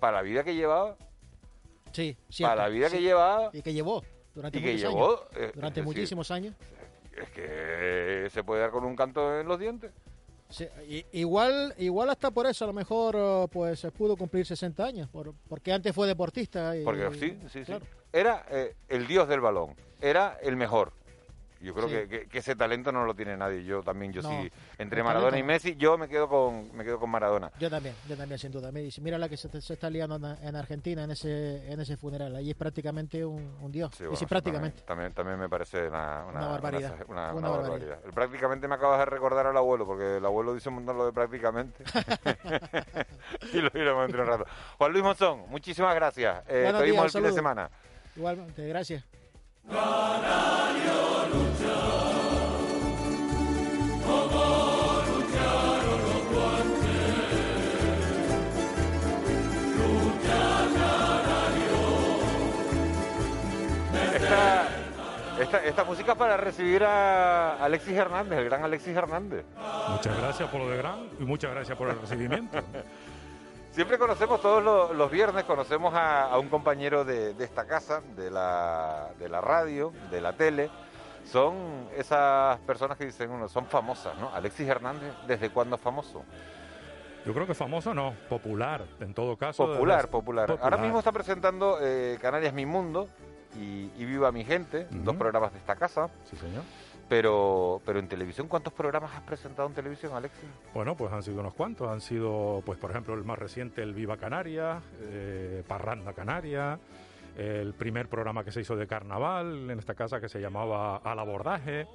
Para 0.00 0.16
la 0.16 0.22
vida 0.22 0.42
que 0.42 0.54
llevaba. 0.54 0.96
Sí, 1.92 2.16
Para 2.40 2.62
la 2.62 2.68
vida 2.68 2.88
que 2.88 3.02
llevaba. 3.02 3.50
Y 3.52 3.60
que 3.60 3.74
llevó 3.74 4.02
durante 4.34 4.58
muchos 4.58 4.84
años. 4.84 5.20
Eh, 5.36 5.52
durante 5.54 5.82
muchísimos 5.82 6.30
años. 6.30 6.54
Es 7.14 7.28
que 7.28 8.28
se 8.30 8.42
puede 8.42 8.62
dar 8.62 8.70
con 8.70 8.84
un 8.84 8.96
canto 8.96 9.38
en 9.38 9.46
los 9.46 9.58
dientes. 9.58 9.92
igual, 11.12 11.74
igual 11.76 12.08
hasta 12.08 12.30
por 12.30 12.46
eso 12.46 12.64
a 12.64 12.68
lo 12.68 12.72
mejor 12.72 13.16
oh, 13.16 13.48
pues 13.52 13.86
pudo 13.96 14.16
cumplir 14.16 14.46
60 14.46 14.82
años, 14.82 15.10
por, 15.10 15.34
porque 15.46 15.74
antes 15.74 15.94
fue 15.94 16.06
deportista. 16.06 16.74
Y, 16.74 16.84
porque 16.84 17.10
sí, 17.20 17.38
sí, 17.50 17.66
sí. 17.66 17.74
Era 18.10 18.46
eh, 18.50 18.74
el 18.88 19.06
dios 19.06 19.28
del 19.28 19.40
balón, 19.40 19.76
era 20.00 20.38
el 20.42 20.56
mejor. 20.56 20.94
Yo 21.64 21.74
creo 21.74 21.88
que, 21.88 22.28
ese 22.32 22.54
talento 22.54 22.92
no 22.92 23.04
lo 23.04 23.14
tiene 23.14 23.36
nadie. 23.36 23.64
Yo 23.64 23.82
también, 23.82 24.12
yo 24.12 24.22
sí, 24.22 24.50
entre 24.78 25.02
Maradona 25.02 25.38
y 25.38 25.42
Messi, 25.42 25.76
yo 25.76 25.96
me 25.98 26.08
quedo 26.08 26.28
con 26.28 26.74
me 26.76 26.84
quedo 26.84 26.98
con 26.98 27.10
Maradona. 27.10 27.50
Yo 27.58 27.70
también, 27.70 27.94
yo 28.08 28.16
también 28.16 28.38
sin 28.38 28.52
duda. 28.52 28.70
Me 28.70 28.80
dice, 28.80 29.00
mira 29.00 29.18
la 29.18 29.28
que 29.28 29.36
se, 29.36 29.48
está 29.56 29.90
liando 29.90 30.16
en 30.16 30.56
Argentina 30.56 31.04
en 31.04 31.10
ese 31.10 31.72
en 31.72 31.80
ese 31.80 31.96
funeral. 31.96 32.36
Allí 32.36 32.50
es 32.50 32.56
prácticamente 32.56 33.24
un, 33.24 33.72
dios. 33.72 33.94
Sí, 34.14 34.26
prácticamente. 34.26 34.82
También, 34.82 35.12
también, 35.12 35.38
me 35.38 35.48
parece 35.48 35.88
una, 35.88 36.24
una, 36.26 36.46
barbaridad. 36.48 36.94
Una, 37.08 37.32
barbaridad. 37.32 37.98
prácticamente 38.14 38.68
me 38.68 38.74
acabas 38.74 39.00
de 39.00 39.06
recordar 39.06 39.46
al 39.46 39.56
abuelo, 39.56 39.86
porque 39.86 40.18
el 40.18 40.24
abuelo 40.24 40.54
dice 40.54 40.68
un 40.68 40.76
montón 40.76 40.98
lo 40.98 41.06
de 41.06 41.12
prácticamente. 41.12 41.84
y 43.52 43.60
lo 43.60 43.70
iremos 43.74 44.06
entre 44.06 44.20
un 44.20 44.26
rato. 44.26 44.44
Juan 44.78 44.92
Luis 44.92 45.04
Monzón, 45.04 45.44
muchísimas 45.48 45.94
gracias. 45.94 46.44
Eh, 46.48 46.72
te 46.76 46.84
vimos 46.84 47.04
el 47.06 47.10
fin 47.10 47.22
de 47.22 47.32
semana. 47.32 47.70
Igualmente, 48.16 48.66
gracias. 48.68 49.04
Esta, 65.38 65.64
esta, 65.64 65.84
música 65.84 66.12
es 66.12 66.18
para 66.18 66.36
recibir 66.36 66.84
a 66.84 67.56
Alexis 67.62 67.96
Hernández, 67.96 68.38
el 68.38 68.44
gran 68.44 68.64
Alexis 68.64 68.96
Hernández. 68.96 69.44
Muchas 69.88 70.16
gracias 70.16 70.48
por 70.48 70.60
lo 70.60 70.70
de 70.70 70.76
gran 70.76 71.08
y 71.18 71.24
muchas 71.24 71.50
gracias 71.50 71.76
por 71.76 71.88
el 71.90 72.00
recibimiento. 72.00 72.58
Siempre 73.72 73.98
conocemos, 73.98 74.40
todos 74.40 74.62
los, 74.94 75.10
viernes, 75.10 75.42
conocemos 75.42 75.92
a, 75.96 76.38
un 76.38 76.48
compañero 76.48 77.04
de, 77.04 77.34
esta 77.40 77.66
casa, 77.66 78.02
de 78.16 78.30
la, 78.30 79.08
de 79.18 79.28
la 79.28 79.40
radio, 79.40 79.92
de 80.12 80.20
la 80.20 80.32
tele. 80.34 80.70
Son 81.24 81.88
esas 81.96 82.58
personas 82.60 82.96
que 82.98 83.06
dicen, 83.06 83.30
uno, 83.30 83.48
son 83.48 83.66
famosas, 83.66 84.16
¿no? 84.18 84.32
Alexis 84.34 84.68
Hernández, 84.68 85.12
¿desde 85.26 85.50
cuándo 85.50 85.76
es 85.76 85.82
famoso? 85.82 86.22
Yo 87.24 87.32
creo 87.32 87.46
que 87.46 87.54
famoso 87.54 87.94
no, 87.94 88.14
popular, 88.28 88.84
en 89.00 89.14
todo 89.14 89.36
caso. 89.36 89.66
Popular, 89.66 90.08
popular. 90.08 90.58
Ahora 90.60 90.76
mismo 90.76 90.98
está 90.98 91.10
presentando 91.10 91.78
eh, 91.80 92.18
Canarias 92.20 92.52
Mi 92.52 92.66
Mundo 92.66 93.08
y, 93.56 94.04
Viva 94.04 94.30
Mi 94.30 94.44
Gente, 94.44 94.86
dos 94.90 95.16
programas 95.16 95.52
de 95.52 95.58
esta 95.58 95.74
casa. 95.74 96.10
Sí, 96.24 96.36
señor. 96.36 96.62
Pero, 97.08 97.82
pero 97.84 97.98
en 97.98 98.08
televisión, 98.08 98.48
¿cuántos 98.48 98.72
programas 98.72 99.14
has 99.14 99.22
presentado 99.22 99.68
en 99.68 99.74
televisión, 99.74 100.12
Alexis? 100.14 100.48
Bueno, 100.72 100.96
pues 100.96 101.12
han 101.12 101.22
sido 101.22 101.40
unos 101.40 101.54
cuantos. 101.54 101.88
Han 101.88 102.00
sido, 102.00 102.62
pues 102.64 102.78
por 102.78 102.90
ejemplo, 102.90 103.14
el 103.14 103.24
más 103.24 103.38
reciente, 103.38 103.82
el 103.82 103.94
Viva 103.94 104.16
Canarias, 104.16 104.82
eh, 105.00 105.62
Parranda 105.66 106.12
Canaria, 106.12 106.78
el 107.36 107.74
primer 107.74 108.08
programa 108.08 108.44
que 108.44 108.52
se 108.52 108.60
hizo 108.60 108.76
de 108.76 108.86
carnaval 108.86 109.70
en 109.70 109.78
esta 109.78 109.94
casa 109.94 110.20
que 110.20 110.28
se 110.28 110.40
llamaba 110.40 110.98
Al 110.98 111.18
Abordaje. 111.18 111.86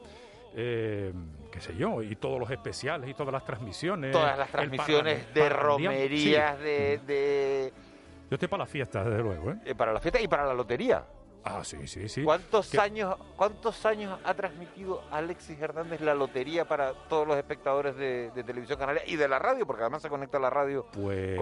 Eh, 0.56 1.14
qué 1.52 1.62
sé 1.62 1.76
yo, 1.76 2.02
y 2.02 2.16
todos 2.16 2.40
los 2.40 2.50
especiales 2.50 3.10
y 3.10 3.14
todas 3.14 3.32
las 3.32 3.46
transmisiones. 3.46 4.12
Todas 4.12 4.38
las 4.38 4.50
transmisiones 4.50 5.34
de 5.34 5.50
romerías, 5.50 6.60
de, 6.60 7.72
Yo 8.30 8.36
estoy 8.36 8.48
para 8.48 8.64
las 8.64 8.70
fiestas, 8.70 9.06
desde 9.06 9.22
luego. 9.22 9.52
¿eh? 9.52 9.58
¿eh? 9.66 9.76
para 9.76 9.94
las 9.94 10.02
fiestas 10.02 10.24
y 10.24 10.28
para 10.28 10.46
la 10.46 10.54
lotería. 10.54 11.04
Ah, 11.44 11.64
sí, 11.64 11.88
sí, 11.88 12.10
sí. 12.10 12.24
¿Cuántos 12.24 12.76
años, 12.76 13.16
¿Cuántos 13.36 13.86
años 13.86 14.20
ha 14.24 14.34
transmitido 14.34 15.02
Alexis 15.12 15.60
Hernández 15.60 16.02
la 16.02 16.14
lotería 16.14 16.66
para 16.66 16.94
todos 17.08 17.28
los 17.28 17.38
espectadores 17.38 17.96
de, 17.96 18.32
Televisión 18.46 18.78
Canaria 18.78 19.04
y 19.08 19.16
de 19.16 19.28
la 19.28 19.40
radio? 19.40 19.66
Porque 19.66 19.84
además 19.84 20.02
se 20.02 20.10
conecta 20.10 20.40
la 20.40 20.50
radio 20.50 20.86
pues, 20.92 21.40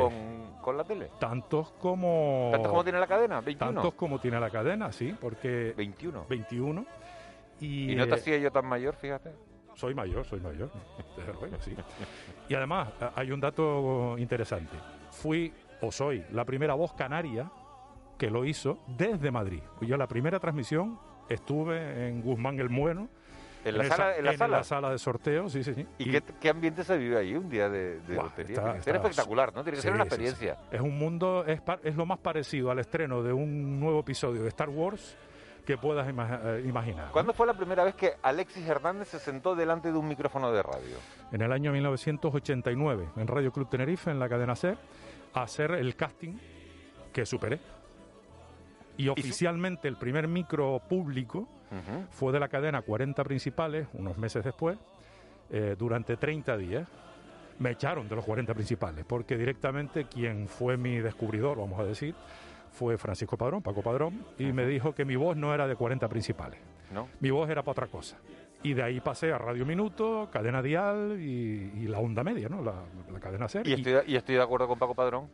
con, 0.62 0.78
la 0.78 0.84
tele. 0.84 1.10
Tantos 1.20 1.72
como... 1.80 2.50
¿Tantos 2.52 2.70
como 2.70 2.84
tiene 2.84 3.00
la 3.00 3.08
cadena? 3.08 3.42
¿21? 3.42 3.58
Tantos 3.58 3.94
como 3.96 4.20
tiene 4.20 4.40
la 4.40 4.50
cadena, 4.50 4.92
sí, 4.92 5.16
porque... 5.20 5.74
21. 5.76 6.26
21. 6.30 6.86
Y, 7.60 7.96
no 7.96 8.06
te 8.06 8.12
eh, 8.12 8.14
hacía 8.14 8.38
yo 8.38 8.52
tan 8.52 8.66
mayor, 8.66 8.96
fíjate. 8.96 9.32
Soy 9.74 9.96
mayor, 9.96 10.26
soy 10.26 10.40
mayor. 10.40 10.70
sí. 11.60 11.76
Y 12.50 12.56
además, 12.56 12.90
hay 13.16 13.32
un 13.32 13.40
dato 13.40 14.18
interesante. 14.18 14.78
Fui, 15.12 15.54
o 15.82 15.92
soy, 15.92 16.24
la 16.32 16.46
primera 16.46 16.76
voz 16.76 16.94
canaria 16.94 17.50
que 18.18 18.30
lo 18.30 18.46
hizo 18.46 18.80
desde 18.88 19.32
Madrid. 19.32 19.62
Yo 19.82 19.98
la 19.98 20.08
primera 20.08 20.40
transmisión 20.40 21.00
estuve 21.30 22.08
en 22.08 22.22
Guzmán 22.22 22.60
el 22.60 22.70
Bueno. 22.70 23.10
¿En 23.66 23.78
la, 23.78 23.84
sala, 23.86 24.16
en, 24.16 24.24
la, 24.24 24.64
sala? 24.64 24.92
de 24.92 24.98
sorteo, 24.98 25.50
sí, 25.50 25.62
sí, 25.62 25.74
sí. 25.74 25.86
¿Y, 25.98 26.18
qué, 26.22 26.50
ambiente 26.50 26.86
se 26.86 26.96
vive 26.96 27.18
ahí 27.18 27.36
un 27.36 27.50
día 27.50 27.68
de, 27.68 28.00
de 28.00 28.16
lotería? 28.16 28.78
espectacular, 28.78 29.54
¿no? 29.54 29.62
Tiene 29.62 29.76
que 29.76 29.82
ser 29.82 29.94
una 29.94 30.04
experiencia. 30.04 30.58
es 30.72 30.80
un 30.80 30.98
mundo, 30.98 31.44
es, 31.46 31.60
es 31.84 31.96
lo 31.96 32.06
más 32.06 32.20
parecido 32.20 32.72
al 32.72 32.80
estreno 32.80 33.22
de 33.24 33.34
un 33.34 33.78
nuevo 33.78 34.00
episodio 34.00 34.42
de 34.44 34.48
Star 34.50 34.70
Wars 34.70 35.18
que 35.68 35.78
puedas 35.78 36.08
eh, 36.08 36.64
imaginar. 36.66 37.12
¿Cuándo 37.12 37.34
fue 37.34 37.46
la 37.46 37.54
primera 37.54 37.84
vez 37.84 37.94
que 37.94 38.14
Alexis 38.24 38.66
Hernández 38.66 39.10
se 39.10 39.20
sentó 39.20 39.54
delante 39.54 39.92
de 39.92 39.98
un 39.98 40.08
micrófono 40.08 40.50
de 40.54 40.64
radio? 40.64 40.96
En 41.34 41.42
el 41.42 41.52
año 41.52 41.74
1989, 41.74 43.10
en 43.18 43.28
Radio 43.28 43.52
Club 43.52 43.70
Tenerife, 43.70 44.10
en 44.10 44.18
la 44.18 44.30
cadena 44.30 44.56
C, 44.56 44.78
a 45.34 45.42
hacer 45.42 45.72
el 45.72 45.98
casting 45.98 46.38
que 47.12 47.26
superé. 47.26 47.60
Y 48.98 49.10
oficialmente 49.10 49.88
el 49.88 49.96
primer 49.96 50.28
micro 50.28 50.82
público 50.88 51.48
fue 52.12 52.34
de 52.34 52.40
la 52.40 52.48
cadena 52.48 52.82
40 52.82 53.24
principales, 53.24 53.88
unos 53.94 54.18
meses 54.18 54.44
después, 54.44 54.78
eh, 55.52 55.76
durante 55.78 56.18
30 56.18 56.58
días. 56.58 56.88
Me 57.60 57.72
echaron 57.72 58.08
de 58.08 58.16
los 58.16 58.26
40 58.26 58.54
principales, 58.54 59.06
porque 59.06 59.38
directamente 59.38 60.06
quien 60.06 60.48
fue 60.48 60.78
mi 60.78 60.98
descubridor, 60.98 61.58
vamos 61.58 61.80
a 61.80 61.84
decir, 61.84 62.14
fue 62.72 62.98
Francisco 62.98 63.36
Padrón, 63.38 63.64
Paco 63.64 63.82
Padrón, 63.82 64.24
y 64.38 64.52
me 64.52 64.66
dijo 64.68 64.94
que 64.94 65.06
mi 65.06 65.16
voz 65.16 65.36
no 65.36 65.54
era 65.54 65.68
de 65.68 65.76
40 65.76 66.08
principales. 66.08 66.60
¿No? 66.92 67.10
Mi 67.20 67.32
voz 67.32 67.50
era 67.50 67.64
para 67.64 67.72
otra 67.72 67.88
cosa. 67.88 68.18
Y 68.64 68.74
de 68.74 68.84
ahí 68.84 69.00
pasé 69.02 69.32
a 69.32 69.38
Radio 69.38 69.66
Minuto, 69.66 70.30
Cadena 70.32 70.62
Dial 70.62 71.20
y, 71.20 71.88
la 71.88 72.00
Onda 72.00 72.24
Media, 72.24 72.48
¿no? 72.48 72.62
La, 72.62 72.84
cadena 73.20 73.48
SER. 73.48 73.68
Y 73.68 73.74
estoy, 73.74 73.94
y... 74.08 74.16
estoy 74.16 74.36
de 74.36 74.42
acuerdo 74.42 74.68
con 74.68 74.80
Paco 74.80 74.96
Padrón. 74.96 75.30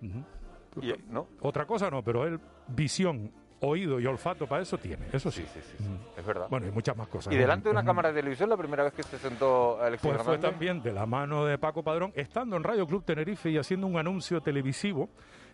¿no? 1.10 1.28
Otra 1.42 1.66
cosa 1.66 1.90
no, 1.90 2.04
pero 2.04 2.26
él, 2.26 2.40
visión 2.68 3.32
oído 3.68 4.00
y 4.00 4.06
olfato 4.06 4.48
para 4.48 4.64
eso 4.64 4.78
tiene, 4.78 5.08
eso 5.12 5.32
sí. 5.32 5.44
Sí, 5.54 5.60
sí, 5.62 5.86
es 6.18 6.26
verdad. 6.26 6.48
Bueno, 6.50 6.68
y 6.68 6.72
muchas 6.72 6.96
más 6.98 7.08
cosas. 7.08 7.34
¿Y 7.34 7.38
delante 7.38 7.66
de 7.66 7.72
una 7.72 7.84
cámara 7.84 8.10
de 8.12 8.20
televisión 8.20 8.50
la 8.50 8.58
primera 8.58 8.84
vez 8.84 8.94
que 8.94 9.04
se 9.04 9.18
sentó 9.18 9.82
Alexis 9.82 10.12
Pues 10.12 10.24
fue 10.24 10.38
también 10.38 10.82
de 10.82 10.92
la 10.92 11.06
mano 11.06 11.46
de 11.46 11.58
Paco 11.58 11.84
Padrón, 11.84 12.12
estando 12.16 12.56
en 12.58 12.64
Radio 12.64 12.86
Club 12.88 13.04
Tenerife 13.04 13.50
y 13.50 13.58
haciendo 13.58 13.88
un 13.88 13.98
anuncio 13.98 14.42
televisivo 14.42 15.10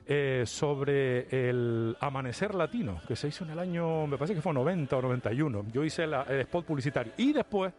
eh, 0.06 0.44
sobre 0.46 1.50
el 1.50 1.96
Amanecer 2.00 2.56
Latino, 2.56 3.02
que 3.08 3.16
se 3.16 3.28
hizo 3.28 3.44
en 3.44 3.52
el 3.52 3.60
año, 3.60 4.08
me 4.08 4.18
parece 4.18 4.36
que 4.36 4.42
fue 4.42 4.54
90 4.54 4.98
o 4.98 5.02
91. 5.02 5.66
Yo 5.72 5.84
hice 5.84 6.04
el 6.06 6.14
spot 6.14 6.66
publicitario. 6.66 7.14
Y 7.18 7.34
después 7.34 7.74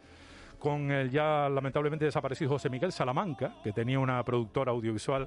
con 0.61 0.93
el 0.93 1.11
ya 1.11 1.49
lamentablemente 1.49 2.05
desaparecido 2.05 2.51
José 2.51 2.69
Miguel 2.71 2.93
Salamanca, 2.93 3.55
que 3.65 3.73
tenía 3.73 3.99
una 3.99 4.23
productora 4.23 4.71
audiovisual 4.71 5.27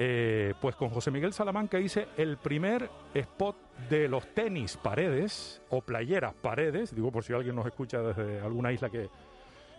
eh, 0.00 0.54
pues 0.60 0.76
con 0.76 0.90
José 0.90 1.10
Miguel 1.10 1.32
Salamanca 1.32 1.78
hice 1.80 2.06
el 2.16 2.36
primer 2.36 2.88
spot 3.14 3.56
de 3.90 4.08
los 4.08 4.32
tenis 4.32 4.76
paredes 4.76 5.60
o 5.70 5.80
playeras 5.82 6.34
paredes, 6.34 6.94
digo 6.94 7.10
por 7.10 7.24
si 7.24 7.32
alguien 7.32 7.56
nos 7.56 7.66
escucha 7.66 7.98
desde 8.00 8.40
alguna 8.40 8.70
isla 8.70 8.88
que, 8.90 9.08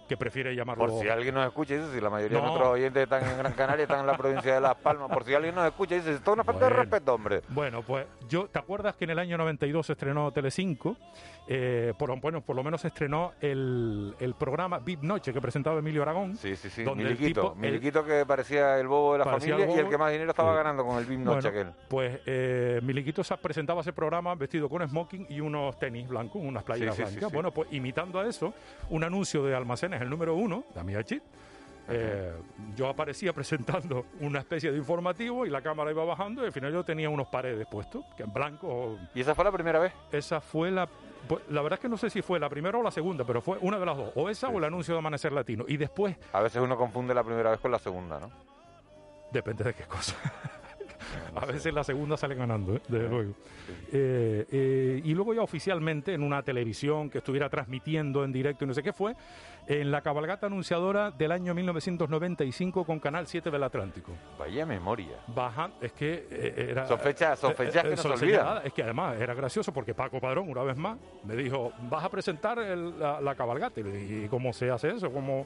que 0.09 0.17
prefiere 0.17 0.53
llamarlo... 0.55 0.87
Por 0.87 1.01
si 1.01 1.07
alguien 1.07 1.35
nos 1.35 1.45
escucha, 1.47 1.75
dice, 1.75 1.93
si 1.93 2.01
la 2.01 2.09
mayoría 2.09 2.37
No. 2.39 2.43
de 2.43 2.49
nuestros 2.49 2.73
oyentes 2.73 3.03
están 3.03 3.29
en 3.29 3.37
Gran 3.37 3.53
Canaria, 3.53 3.83
están 3.83 3.99
en 4.01 4.07
la 4.07 4.17
provincia 4.17 4.53
de 4.55 4.59
Las 4.59 4.75
Palmas, 4.75 5.09
por 5.09 5.23
si 5.23 5.33
alguien 5.35 5.55
nos 5.55 5.65
escucha, 5.67 5.95
dice, 5.95 6.13
esto 6.15 6.31
es 6.31 6.33
una 6.33 6.43
falta 6.43 6.65
de 6.65 6.69
Bueno. 6.71 6.81
respeto, 6.83 7.13
hombre. 7.13 7.41
Bueno, 7.49 7.81
pues 7.83 8.05
yo, 8.27 8.47
¿te 8.47 8.59
acuerdas 8.59 8.95
que 8.95 9.05
en 9.05 9.11
el 9.11 9.19
año 9.19 9.37
92 9.37 9.85
se 9.85 9.93
estrenó 9.93 10.31
Telecinco? 10.31 10.97
Eh, 11.51 11.93
por, 11.97 12.15
bueno, 12.21 12.41
por 12.41 12.55
lo 12.55 12.63
menos 12.63 12.81
se 12.81 12.89
estrenó 12.89 13.31
el, 13.41 14.13
el 14.19 14.35
programa 14.35 14.77
VIP 14.77 15.01
Noche 15.01 15.33
que 15.33 15.41
presentaba 15.41 15.79
Emilio 15.79 16.03
Aragón. 16.03 16.35
Sí, 16.35 16.55
sí, 16.55 16.69
sí, 16.69 16.83
donde 16.83 17.03
el 17.05 17.09
Miliquito, 17.15 17.53
el- 17.55 17.59
Miliquito 17.59 18.05
que 18.05 18.23
parecía 18.23 18.77
el 18.79 18.87
bobo 18.87 19.13
de 19.13 19.19
la 19.19 19.25
familia 19.25 19.55
el 19.65 19.71
y 19.71 19.79
el 19.79 19.89
que 19.89 19.97
más 19.97 20.11
dinero 20.11 20.29
estaba 20.29 20.53
ganando 20.53 20.85
con 20.85 20.99
el 20.99 21.05
BIM 21.05 21.23
Noche 21.23 21.49
Bueno, 21.49 21.59
aquel. 21.71 21.73
Pues 21.87 22.19
eh, 22.27 22.79
Miliquito 22.83 23.23
sa- 23.23 23.37
presentaba 23.37 23.81
ese 23.81 23.93
programa 23.93 24.35
vestido 24.35 24.69
con 24.69 24.87
smoking 24.87 25.25
y 25.27 25.39
unos 25.39 25.79
tenis 25.79 26.07
blancos, 26.07 26.39
unas 26.45 26.61
playeras 26.63 26.95
Sí, 26.95 27.01
sí, 27.01 27.07
sí, 27.07 27.13
blancas. 27.15 27.29
sí. 27.31 27.33
Bueno, 27.35 27.51
pues 27.51 27.73
imitando 27.73 28.19
a 28.19 28.27
eso, 28.27 28.53
un 28.91 29.03
anuncio 29.03 29.43
de 29.43 29.55
almacenes, 29.55 29.99
el 30.03 30.09
número 30.11 30.35
uno, 30.35 30.65
de 30.75 30.79
Amiachi. 30.79 31.19
Eh, 31.91 32.31
yo 32.75 32.87
aparecía 32.87 33.33
presentando 33.33 34.05
una 34.19 34.37
especie 34.37 34.71
de 34.71 34.77
informativo 34.77 35.47
y 35.47 35.49
la 35.49 35.63
cámara 35.63 35.89
iba 35.89 36.05
bajando 36.05 36.43
y 36.43 36.45
al 36.45 36.51
final 36.51 36.71
yo 36.71 36.83
tenía 36.83 37.09
unos 37.09 37.27
paredes 37.29 37.65
puestos, 37.65 38.05
que 38.15 38.21
en 38.21 38.31
blanco. 38.31 38.99
¿Y 39.15 39.21
esa 39.21 39.33
fue 39.33 39.43
la 39.45 39.51
primera 39.51 39.79
vez? 39.79 39.91
Esa 40.11 40.39
fue 40.41 40.69
la... 40.69 40.87
pues, 41.29 41.43
la 41.49 41.61
verdad 41.61 41.77
es 41.77 41.81
que 41.81 41.89
no 41.89 41.95
sé 41.95 42.09
si 42.09 42.23
fue 42.23 42.39
la 42.39 42.49
primera 42.49 42.75
o 42.79 42.81
la 42.81 42.89
segunda, 42.89 43.23
pero 43.23 43.39
fue 43.39 43.59
una 43.61 43.77
de 43.77 43.85
las 43.85 43.95
dos, 43.95 44.11
o 44.15 44.29
esa 44.29 44.49
o 44.49 44.57
el 44.57 44.63
anuncio 44.63 44.95
de 44.95 44.97
Amanecer 44.97 45.31
Latino. 45.31 45.63
Y 45.67 45.77
después, 45.77 46.17
A 46.33 46.41
veces 46.41 46.59
uno 46.59 46.75
confunde 46.75 47.13
la 47.13 47.23
primera 47.23 47.51
vez 47.51 47.59
con 47.59 47.69
la 47.71 47.77
segunda, 47.77 48.19
¿no? 48.19 48.31
Depende 49.31 49.63
de 49.63 49.75
qué 49.75 49.83
cosa. 49.83 50.15
A 51.35 51.45
veces 51.45 51.73
la 51.73 51.83
segunda 51.83 52.17
sale 52.17 52.35
ganando, 52.35 52.75
¿eh? 52.75 52.81
desde 52.87 53.09
luego. 53.09 53.33
Eh, 53.91 54.45
eh, 54.51 55.01
y 55.03 55.13
luego 55.13 55.33
ya 55.33 55.41
oficialmente 55.41 56.13
en 56.13 56.23
una 56.23 56.41
televisión 56.43 57.09
que 57.09 57.19
estuviera 57.19 57.49
transmitiendo 57.49 58.23
en 58.23 58.31
directo 58.31 58.65
y 58.65 58.67
no 58.67 58.73
sé 58.73 58.83
qué 58.83 58.93
fue, 58.93 59.15
en 59.67 59.91
la 59.91 60.01
cabalgata 60.01 60.47
anunciadora 60.47 61.11
del 61.11 61.31
año 61.31 61.53
1995 61.53 62.83
con 62.85 62.99
Canal 62.99 63.27
7 63.27 63.51
del 63.51 63.63
Atlántico. 63.63 64.11
Vaya 64.37 64.65
memoria. 64.65 65.19
Bajan, 65.27 65.73
es 65.81 65.91
que 65.93 66.27
eh, 66.31 66.67
era... 66.71 66.87
Son 67.39 67.53
fechas 67.55 67.83
que 67.83 67.89
no 67.91 67.97
se 67.97 68.17
señaladas. 68.17 68.65
Es 68.65 68.73
que 68.73 68.83
además 68.83 69.19
era 69.19 69.33
gracioso 69.33 69.71
porque 69.71 69.93
Paco 69.93 70.19
Padrón, 70.19 70.49
una 70.49 70.63
vez 70.63 70.77
más, 70.77 70.97
me 71.23 71.35
dijo, 71.35 71.71
vas 71.89 72.03
a 72.03 72.09
presentar 72.09 72.57
el- 72.59 72.99
la, 72.99 73.21
la 73.21 73.35
cabalgata. 73.35 73.79
¿y 73.81 74.27
cómo 74.29 74.51
se 74.53 74.69
hace 74.71 74.89
eso? 74.89 75.11
¿Cómo...? 75.11 75.45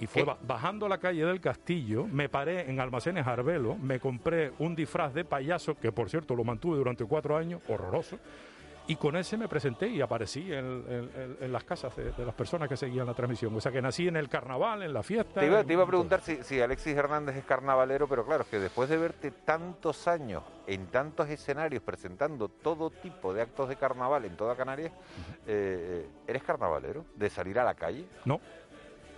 Y 0.00 0.06
fue 0.06 0.22
ba- 0.24 0.38
bajando 0.42 0.88
la 0.88 0.98
calle 0.98 1.24
del 1.24 1.40
castillo, 1.40 2.04
me 2.06 2.28
paré 2.28 2.70
en 2.70 2.78
Almacenes 2.80 3.26
Arbelo, 3.26 3.76
me 3.76 3.98
compré 3.98 4.52
un 4.58 4.74
disfraz 4.76 5.12
de 5.12 5.24
payaso, 5.24 5.74
que 5.76 5.90
por 5.92 6.08
cierto 6.08 6.34
lo 6.36 6.44
mantuve 6.44 6.76
durante 6.78 7.04
cuatro 7.04 7.36
años, 7.36 7.60
horroroso, 7.68 8.18
y 8.86 8.96
con 8.96 9.16
ese 9.16 9.36
me 9.36 9.48
presenté 9.48 9.86
y 9.88 10.00
aparecí 10.00 10.50
en, 10.50 10.64
en- 10.88 11.10
en- 11.14 11.36
en 11.42 11.52
las 11.52 11.62
casas 11.64 11.94
de, 11.94 12.10
de 12.12 12.24
las 12.24 12.34
personas 12.34 12.70
que 12.70 12.76
seguían 12.76 13.06
la 13.06 13.12
transmisión. 13.12 13.54
O 13.54 13.60
sea 13.60 13.70
que 13.70 13.82
nací 13.82 14.08
en 14.08 14.16
el 14.16 14.30
carnaval, 14.30 14.82
en 14.82 14.94
la 14.94 15.02
fiesta. 15.02 15.40
Te 15.40 15.46
iba, 15.46 15.60
en- 15.60 15.66
te 15.66 15.72
iba 15.74 15.82
a 15.82 15.86
preguntar 15.86 16.22
si, 16.22 16.42
si 16.42 16.58
Alexis 16.60 16.96
Hernández 16.96 17.36
es 17.36 17.44
carnavalero, 17.44 18.08
pero 18.08 18.24
claro, 18.24 18.44
es 18.44 18.48
que 18.48 18.58
después 18.58 18.88
de 18.88 18.96
verte 18.96 19.30
tantos 19.30 20.08
años 20.08 20.42
en 20.66 20.86
tantos 20.86 21.28
escenarios 21.28 21.82
presentando 21.82 22.48
todo 22.48 22.88
tipo 22.88 23.34
de 23.34 23.42
actos 23.42 23.68
de 23.68 23.76
carnaval 23.76 24.24
en 24.24 24.36
toda 24.38 24.56
Canarias, 24.56 24.90
eh, 25.46 26.04
eh, 26.06 26.06
¿eres 26.26 26.42
carnavalero? 26.44 27.04
¿De 27.14 27.28
salir 27.28 27.58
a 27.58 27.64
la 27.64 27.74
calle? 27.74 28.06
No. 28.24 28.40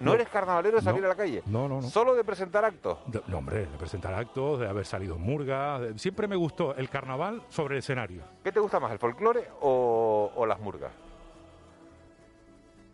¿No, 0.01 0.07
No. 0.07 0.15
eres 0.15 0.29
carnavalero 0.29 0.79
de 0.79 0.83
salir 0.83 1.01
No. 1.03 1.07
a 1.07 1.11
la 1.11 1.15
calle? 1.17 1.43
No, 1.47 1.69
no, 1.69 1.81
no. 1.81 1.89
¿Solo 1.89 2.15
de 2.15 2.25
presentar 2.25 2.65
actos? 2.65 2.99
De- 3.07 3.21
no, 3.27 3.39
hombre, 3.39 3.59
de 3.67 3.79
presentar 3.79 4.15
actos, 4.15 4.59
de 4.59 4.67
haber 4.69 4.87
salido 4.87 5.17
en 5.17 5.21
Murga. 5.23 5.79
de- 5.79 5.99
siempre 5.99 6.27
me 6.27 6.37
gustó 6.37 6.75
el 6.75 6.89
carnaval 6.89 7.43
sobre 7.51 7.75
el 7.75 7.81
escenario. 7.81 8.23
¿Qué 8.43 8.51
te 8.51 8.61
gusta 8.61 8.81
más, 8.81 8.91
el 8.93 8.99
folclore 8.99 9.47
o, 9.61 10.33
o 10.35 10.47
las 10.47 10.59
murgas? 10.59 10.91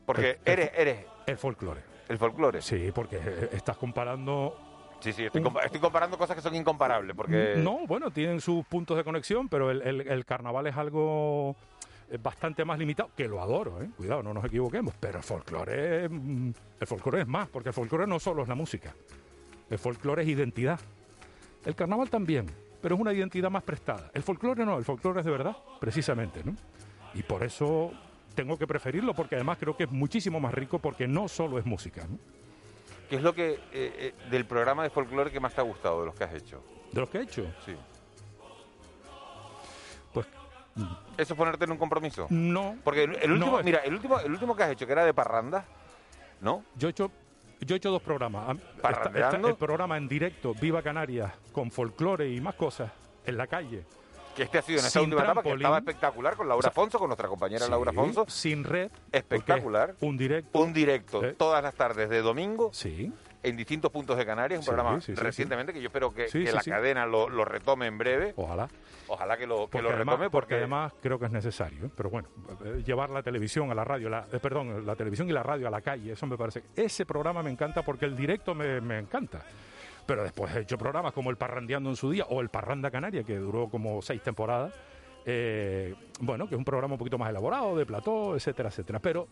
Porque 0.05 0.39
El- 0.45 0.53
eres, 0.53 0.71
eres 0.77 1.07
El 1.27 1.37
folclore. 1.39 1.81
el 2.09 2.19
folclore. 2.19 2.63
Sí, 2.63 2.91
porque 2.95 3.17
eh, 3.17 3.51
estás 3.53 3.77
comparando. 3.77 4.57
Sí, 5.01 5.13
sí, 5.13 5.25
estoy, 5.27 5.43
compa- 5.43 5.65
estoy 5.65 5.81
comparando 5.81 6.17
cosas 6.17 6.35
que 6.37 6.43
son 6.43 6.55
incomparables, 6.55 7.15
porque... 7.15 7.55
No, 7.59 7.87
bueno, 7.87 8.11
tienen 8.11 8.41
sus 8.41 8.65
puntos 8.67 8.97
de 8.97 9.05
conexión, 9.05 9.49
pero 9.49 9.71
el, 9.71 9.83
el- 9.83 10.09
el 10.09 10.25
carnaval 10.25 10.67
es 10.69 10.77
algo 10.77 11.55
bastante 12.23 12.65
más 12.65 12.79
limitado, 12.79 13.11
que 13.17 13.27
lo 13.29 13.43
adoro, 13.43 13.83
¿eh? 13.83 13.89
cuidado, 13.97 14.23
no 14.23 14.33
nos 14.33 14.45
equivoquemos, 14.45 14.95
pero 14.99 15.19
el 15.19 15.25
folclore, 15.25 16.05
es, 16.05 16.11
mm, 16.11 16.51
el 16.81 16.87
folclore 16.87 17.23
es 17.23 17.27
más, 17.27 17.49
porque 17.49 17.71
el 17.71 17.75
folclore 17.75 18.07
no 18.07 18.19
solo 18.21 18.43
es 18.43 18.49
la 18.49 18.55
música, 18.55 18.95
el 19.69 19.79
folclore 19.79 20.23
es 20.23 20.29
identidad. 20.29 20.79
El 21.65 21.75
carnaval 21.75 22.09
también, 22.09 22.47
pero 22.81 22.95
es 22.95 23.01
una 23.01 23.13
identidad 23.13 23.51
más 23.51 23.65
prestada. 23.65 24.11
El 24.15 24.23
folclore 24.23 24.65
no, 24.65 24.79
el 24.79 24.85
folclore 24.85 25.21
es 25.21 25.27
de 25.27 25.33
verdad, 25.33 25.57
precisamente, 25.81 26.45
¿no? 26.45 26.55
Y 27.15 27.25
por 27.25 27.43
eso 27.43 27.91
tengo 28.37 28.57
que 28.57 28.67
preferirlo, 28.67 29.15
porque 29.15 29.35
además 29.35 29.59
creo 29.59 29.77
que 29.77 29.85
es 29.85 29.91
muchísimo 29.91 30.39
más 30.39 30.55
rico, 30.55 30.79
porque 30.79 31.09
no 31.09 31.27
solo 31.27 31.59
es 31.59 31.67
música, 31.67 32.07
¿no? 32.09 32.19
¿Qué 33.09 33.17
es 33.17 33.23
lo 33.23 33.35
que 33.35 33.55
eh, 33.55 33.61
eh, 33.73 34.15
del 34.31 34.47
programa 34.47 34.83
de 34.83 34.91
folclore 34.91 35.31
que 35.31 35.41
más 35.41 35.55
te 35.55 35.61
ha 35.61 35.65
gustado 35.65 36.01
de 36.01 36.07
los 36.07 36.15
que 36.15 36.25
has 36.25 36.35
hecho? 36.35 36.63
De 36.93 37.01
los 37.01 37.09
que 37.09 37.19
he 37.19 37.23
hecho. 37.23 37.47
Sí. 37.65 37.75
¿Eso 41.17 41.33
es 41.35 41.39
ponerte 41.39 41.65
en 41.65 41.73
un 41.73 41.79
compromiso? 41.79 42.27
no. 42.31 42.77
Porque 42.85 43.05
el, 43.05 43.17
el 43.17 43.33
último, 43.33 43.59
No, 43.59 43.63
mira, 43.65 43.79
el 43.81 43.95
último, 43.95 44.19
el 44.21 44.31
último 44.33 44.55
que 44.55 44.63
has 44.65 44.71
hecho, 44.73 44.87
que 44.87 44.93
era 44.93 45.05
de 45.05 45.15
parranda, 45.15 45.65
¿no? 46.41 46.65
Yo 46.77 46.89
he 46.89 46.91
hecho, 46.91 47.11
yo 47.61 47.75
he 47.75 47.79
hecho 47.79 47.91
dos 47.91 48.03
programas. 48.03 48.57
El 49.45 49.57
programa 49.57 49.97
en 49.97 50.07
directo, 50.09 50.55
Viva 50.55 50.83
Canarias, 50.83 51.33
con 51.53 51.71
folclore 51.71 52.29
y 52.31 52.41
más 52.41 52.55
cosas, 52.55 52.91
en 53.25 53.37
la 53.37 53.47
calle. 53.47 53.85
Que 54.35 54.43
este 54.43 54.59
ha 54.59 54.63
sido 54.63 54.81
en 54.81 54.85
esta 54.87 55.01
Sin 55.01 55.09
última 55.09 55.23
etapa, 55.23 55.41
que 55.41 55.45
trampolín. 55.49 55.63
estaba 55.65 55.79
espectacular 55.79 56.37
con 56.37 56.47
Laura 56.47 56.59
O 56.59 56.63
sea, 56.63 56.69
Afonso, 56.71 56.99
con 56.99 57.09
nuestra 57.09 57.27
compañera 57.27 57.65
Sí, 57.65 57.71
Laura 57.71 57.91
Afonso. 57.91 58.27
Sin 58.29 58.65
red. 58.65 58.91
Espectacular. 59.11 59.95
Un 60.03 60.19
directo. 60.19 60.59
Un 60.59 60.75
directo 60.75 61.25
Eh. 61.25 61.33
todas 61.39 61.63
las 61.63 61.75
tardes 61.75 62.11
de 62.11 62.21
domingo 62.21 62.69
Sí. 62.75 63.11
En 63.43 63.57
distintos 63.57 63.91
puntos 63.91 64.17
de 64.17 64.27
Canarias, 64.27 64.59
un 64.59 64.65
Sí, 64.65 64.71
programa 64.71 65.01
sí, 65.01 65.15
sí, 65.15 65.21
recientemente 65.21 65.73
que 65.73 65.81
yo 65.81 65.87
espero 65.89 66.13
que, 66.13 66.29
la 66.53 66.61
cadena 66.63 67.07
lo, 67.07 67.29
lo 67.29 67.45
retome 67.45 67.87
en 67.87 67.99
breve. 67.99 68.33
Ojalá. 68.37 68.69
Ojalá 69.09 69.37
que 69.37 69.47
lo, 69.47 69.69
que 69.71 69.81
lo 69.83 69.91
además, 69.91 70.15
retome 70.15 70.31
porque 70.31 70.47
porque, 70.47 70.55
además 70.57 70.93
creo 71.01 71.19
que 71.19 71.27
es 71.27 71.33
necesario. 71.33 71.87
¿eh? 71.87 71.91
Pero 71.97 72.11
bueno, 72.11 72.29
eh, 72.65 72.83
llevar 72.85 73.11
la 73.11 73.23
televisión 73.23 73.71
a 73.71 73.75
la 73.75 73.85
radio, 73.85 74.09
la, 74.09 74.27
eh, 74.33 74.39
perdón, 74.41 74.85
la 74.85 74.97
televisión 74.97 75.29
y 75.29 75.33
la 75.33 75.43
radio 75.43 75.69
a 75.69 75.71
la 75.71 75.81
calle, 75.81 76.13
eso 76.13 76.27
me 76.27 76.37
parece. 76.37 76.65
Ese 76.75 77.07
programa 77.07 77.43
me 77.43 77.51
encanta 77.51 77.83
porque 77.83 78.05
el 78.07 78.17
directo 78.17 78.55
me, 78.55 78.81
me 78.81 78.99
encanta. 78.99 79.43
Pero 80.07 80.23
después 80.23 80.55
he 80.55 80.61
hecho 80.61 80.79
programas 80.79 81.13
como 81.13 81.31
el 81.31 81.37
Parrandeando 81.37 81.91
en 81.91 81.97
su 81.97 82.11
día 82.11 82.25
o 82.29 82.41
el 82.41 82.49
Parranda 82.49 82.91
Canaria, 82.91 83.25
que 83.25 83.37
duró 83.37 83.69
como 83.69 84.01
seis 84.03 84.23
temporadas. 84.23 84.73
eh, 85.25 85.95
bueno, 86.21 86.49
que 86.49 86.55
es 86.55 86.59
un 86.59 86.65
programa 86.65 86.95
un 86.95 86.99
poquito 86.99 87.19
más 87.19 87.31
elaborado, 87.31 87.77
de 87.77 87.85
plató, 87.85 88.37
etcétera, 88.37 88.69
etcétera. 88.69 89.01
Pero 89.01 89.27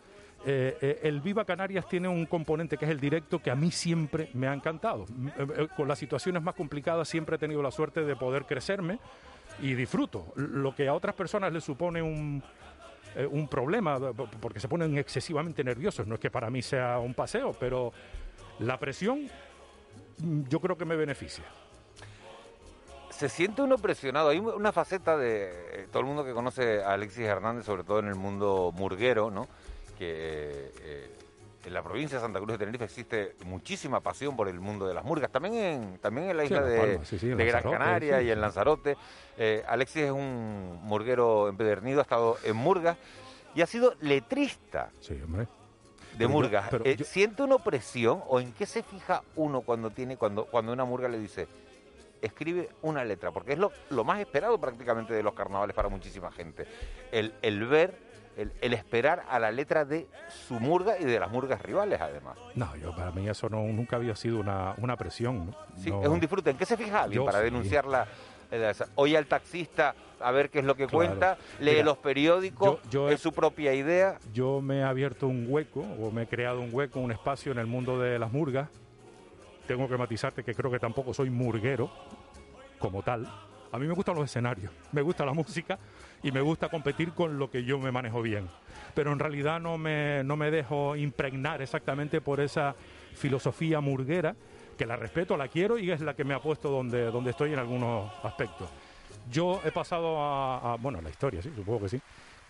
eh, 0.47 0.77
eh, 0.81 1.01
el 1.05 1.21
Viva 1.21 1.45
Canarias 1.45 1.87
tiene 1.89 2.07
un 2.09 2.27
componente 2.27 2.77
que 2.77 2.85
es 2.85 2.91
el 2.91 3.01
directo 3.01 3.39
que 3.41 3.51
a 3.51 3.55
mí 3.55 3.71
siempre 3.71 4.29
me 4.35 4.47
ha 4.49 4.53
encantado. 4.55 5.07
M- 5.09 5.33
eh, 5.39 5.69
con 5.77 5.89
las 5.89 5.99
situaciones 5.99 6.43
más 6.43 6.55
complicadas 6.55 7.09
siempre 7.09 7.37
he 7.37 7.39
tenido 7.39 7.63
la 7.63 7.71
suerte 7.71 8.03
de 8.05 8.17
poder 8.17 8.45
crecerme 8.45 8.99
y 9.61 9.75
disfruto. 9.75 10.33
Lo 10.37 10.75
que 10.75 10.89
a 10.89 10.95
otras 10.95 11.15
personas 11.15 11.53
les 11.53 11.65
supone 11.65 12.03
un, 12.03 12.43
un 13.31 13.49
problema 13.49 13.99
porque 14.41 14.61
se 14.61 14.69
ponen 14.69 14.99
excesivamente 14.99 15.63
nerviosos. 15.65 16.07
No 16.07 16.15
es 16.15 16.21
que 16.21 16.31
para 16.31 16.51
mí 16.51 16.61
sea 16.61 16.99
un 16.99 17.15
paseo, 17.15 17.53
pero 17.59 17.93
la 18.59 18.79
presión 18.79 19.29
mm, 20.19 20.43
yo 20.49 20.61
creo 20.61 20.77
que 20.77 20.85
me 20.85 20.97
beneficia. 20.97 21.45
se 23.11 23.29
siente 23.29 23.63
uno 23.63 23.79
presionado. 23.79 24.29
Hay 24.31 24.39
una 24.41 24.73
faceta 24.73 25.17
de 25.17 25.87
todo 25.91 26.01
el 26.01 26.07
mundo 26.07 26.25
que 26.25 26.33
conoce 26.33 26.83
a 26.83 26.93
Alexis 26.95 27.25
Hernández, 27.25 27.65
sobre 27.65 27.85
todo 27.85 28.01
en 28.01 28.09
el 28.09 28.17
mundo 28.17 28.73
murguero, 28.75 29.31
¿no? 29.31 29.47
Que 29.99 30.73
eh, 30.83 31.11
en 31.65 31.73
la 31.73 31.83
provincia 31.83 32.19
de 32.19 32.23
Santa 32.23 32.39
Cruz 32.41 32.53
de 32.53 32.59
Tenerife 32.59 32.85
existe 32.85 33.35
muchísima 33.45 34.01
pasión 34.01 34.37
por 34.37 34.49
el 34.49 34.61
mundo 34.61 34.87
de 34.87 34.95
las 34.95 35.05
murgas. 35.05 35.31
También 35.31 35.55
en, 35.55 35.99
también 35.99 36.29
en 36.31 36.37
la 36.37 36.45
isla 36.45 36.61
de, 36.63 36.79
Palmas, 36.79 37.09
sí, 37.09 37.19
sí, 37.19 37.31
en 37.31 37.37
de 37.39 37.45
Gran 37.47 37.63
Canaria 37.63 38.21
y 38.23 38.31
en. 38.31 38.41
Lanzarote. 38.41 38.97
Eh, 39.39 39.65
Alexis 39.67 40.03
es 40.03 40.11
un 40.11 40.79
murguero 40.83 41.49
empedernido, 41.49 42.01
ha 42.01 42.03
estado 42.03 42.37
en 42.45 42.57
murgas 42.57 42.97
y 43.55 43.63
ha 43.63 43.67
sido 43.67 43.95
letrista 44.01 44.91
Sí, 45.01 45.19
hombre. 45.25 45.47
de 46.19 46.25
yo- 46.25 46.29
murgas. 46.29 46.71
Eh, 46.85 46.97
yo- 46.97 47.05
¿Siente 47.05 47.43
uno 47.43 47.59
presión 47.61 48.23
o 48.29 48.41
en 48.41 48.53
qué 48.53 48.67
se 48.67 48.83
fija 48.83 49.23
uno 49.37 49.63
cuando 49.63 49.91
tiene 49.91 50.17
cuando 50.17 50.45
cuando 50.47 50.73
una 50.73 50.85
murga 50.85 51.09
le 51.09 51.19
dice 51.19 51.47
escribe 52.21 52.69
una 52.83 53.05
letra? 53.05 53.31
Porque 53.33 53.53
es 53.53 53.59
lo, 53.59 53.73
lo 53.91 54.05
más 54.05 54.19
esperado 54.21 54.59
prácticamente 54.59 55.15
de 55.15 55.23
los 55.23 55.35
carnavales 55.35 55.75
para 55.75 55.89
muchísima 55.89 56.31
gente. 56.33 56.67
El, 57.13 57.33
el 57.43 57.65
ver, 57.67 57.97
el, 58.37 58.53
el 58.61 58.73
esperar 58.75 59.25
a 59.29 59.39
la 59.39 59.51
letra 59.51 59.85
de 59.85 60.07
su 60.47 60.59
murga 60.61 60.99
y 60.99 61.05
de 61.05 61.19
las 61.21 61.31
murgas 61.31 61.61
rivales 61.63 62.01
además. 62.01 62.37
No, 62.55 62.75
yo 62.77 62.95
para 62.95 63.11
mí 63.13 63.29
eso 63.29 63.49
no, 63.49 63.63
nunca 63.65 63.97
había 63.97 64.17
sido 64.17 64.39
una, 64.41 64.75
una 64.79 64.97
presión. 64.97 65.47
¿no? 65.47 65.57
Sí, 65.77 65.91
No- 65.91 66.03
es 66.03 66.09
un 66.09 66.21
disfrute. 66.21 66.51
¿En 66.51 66.57
qué 66.57 66.67
se 66.67 66.77
fija 66.77 67.03
alguien 67.05 67.25
para 67.25 67.39
sí. 67.39 67.45
denunciarla? 67.45 68.07
Eh, 68.51 68.73
Oye 68.97 69.17
al 69.17 69.27
taxista 69.27 69.95
a 70.21 70.31
ver 70.31 70.49
qué 70.51 70.61
es 70.61 70.65
lo 70.65 70.75
que 70.77 70.87
Claro. 70.87 70.99
cuenta, 71.09 71.39
lee 71.61 71.73
Mira, 71.73 71.85
los 71.85 71.99
periódicos, 71.99 72.81
yo- 72.85 72.91
yo 72.91 73.11
he- 73.11 73.15
es 73.15 73.21
su 73.21 73.33
propia 73.33 73.75
idea. 73.75 74.19
Yo 74.33 74.61
me 74.61 74.79
he 74.79 74.83
abierto 74.85 75.27
un 75.27 75.47
hueco, 75.49 75.81
o 75.81 76.11
me 76.11 76.23
he 76.23 76.27
creado 76.27 76.61
un 76.61 76.71
hueco, 76.73 77.01
un 77.01 77.11
espacio 77.13 77.53
en 77.53 77.59
el 77.59 77.67
mundo 77.67 77.99
de 77.99 78.19
las 78.19 78.31
murgas. 78.33 78.69
Tengo 79.67 79.89
que 79.89 79.97
matizarte 79.97 80.45
que 80.45 80.55
creo 80.55 80.71
que 80.71 80.79
tampoco 80.79 81.15
soy 81.15 81.31
murguero, 81.31 81.91
como 82.79 83.03
tal, 83.03 83.27
A 83.73 83.79
mí 83.79 83.89
me 83.89 83.95
gustan 83.95 84.15
los 84.15 84.25
escenarios, 84.27 84.71
me 84.93 85.03
gusta 85.03 85.25
la 85.27 85.33
música 85.33 85.77
y 86.25 86.33
me 86.33 86.41
gusta 86.41 86.71
competir 86.71 87.13
con 87.13 87.39
lo 87.39 87.51
que 87.51 87.65
yo 87.65 87.79
me 87.79 87.93
manejo 87.93 88.23
bien. 88.23 88.49
Pero 88.95 89.13
en 89.13 89.19
realidad 89.19 89.61
no 89.61 89.77
me, 89.77 90.25
no 90.25 90.37
me 90.37 90.51
dejo 90.51 90.97
impregnar 90.97 91.61
exactamente 91.61 92.23
por 92.23 92.41
esa 92.41 92.75
filosofía 93.15 93.81
murguera, 93.81 94.35
que 94.79 94.87
la 94.87 94.97
respeto, 94.97 95.37
la 95.37 95.49
quiero 95.49 95.79
y 95.79 95.91
es 95.91 96.01
la 96.01 96.15
que 96.15 96.25
me 96.25 96.33
ha 96.33 96.41
puesto 96.41 96.71
donde, 96.71 97.05
donde 97.11 97.31
estoy 97.31 97.53
en 97.53 97.59
algunos 97.59 98.11
aspectos. 98.25 98.71
Yo 99.31 99.61
he 99.65 99.71
pasado 99.71 100.19
a, 100.19 100.73
a 100.73 100.77
bueno, 100.77 101.01
la 101.03 101.11
historia, 101.11 101.43
sí, 101.43 101.53
supongo 101.55 101.83
que 101.83 101.91
sí, 101.91 102.01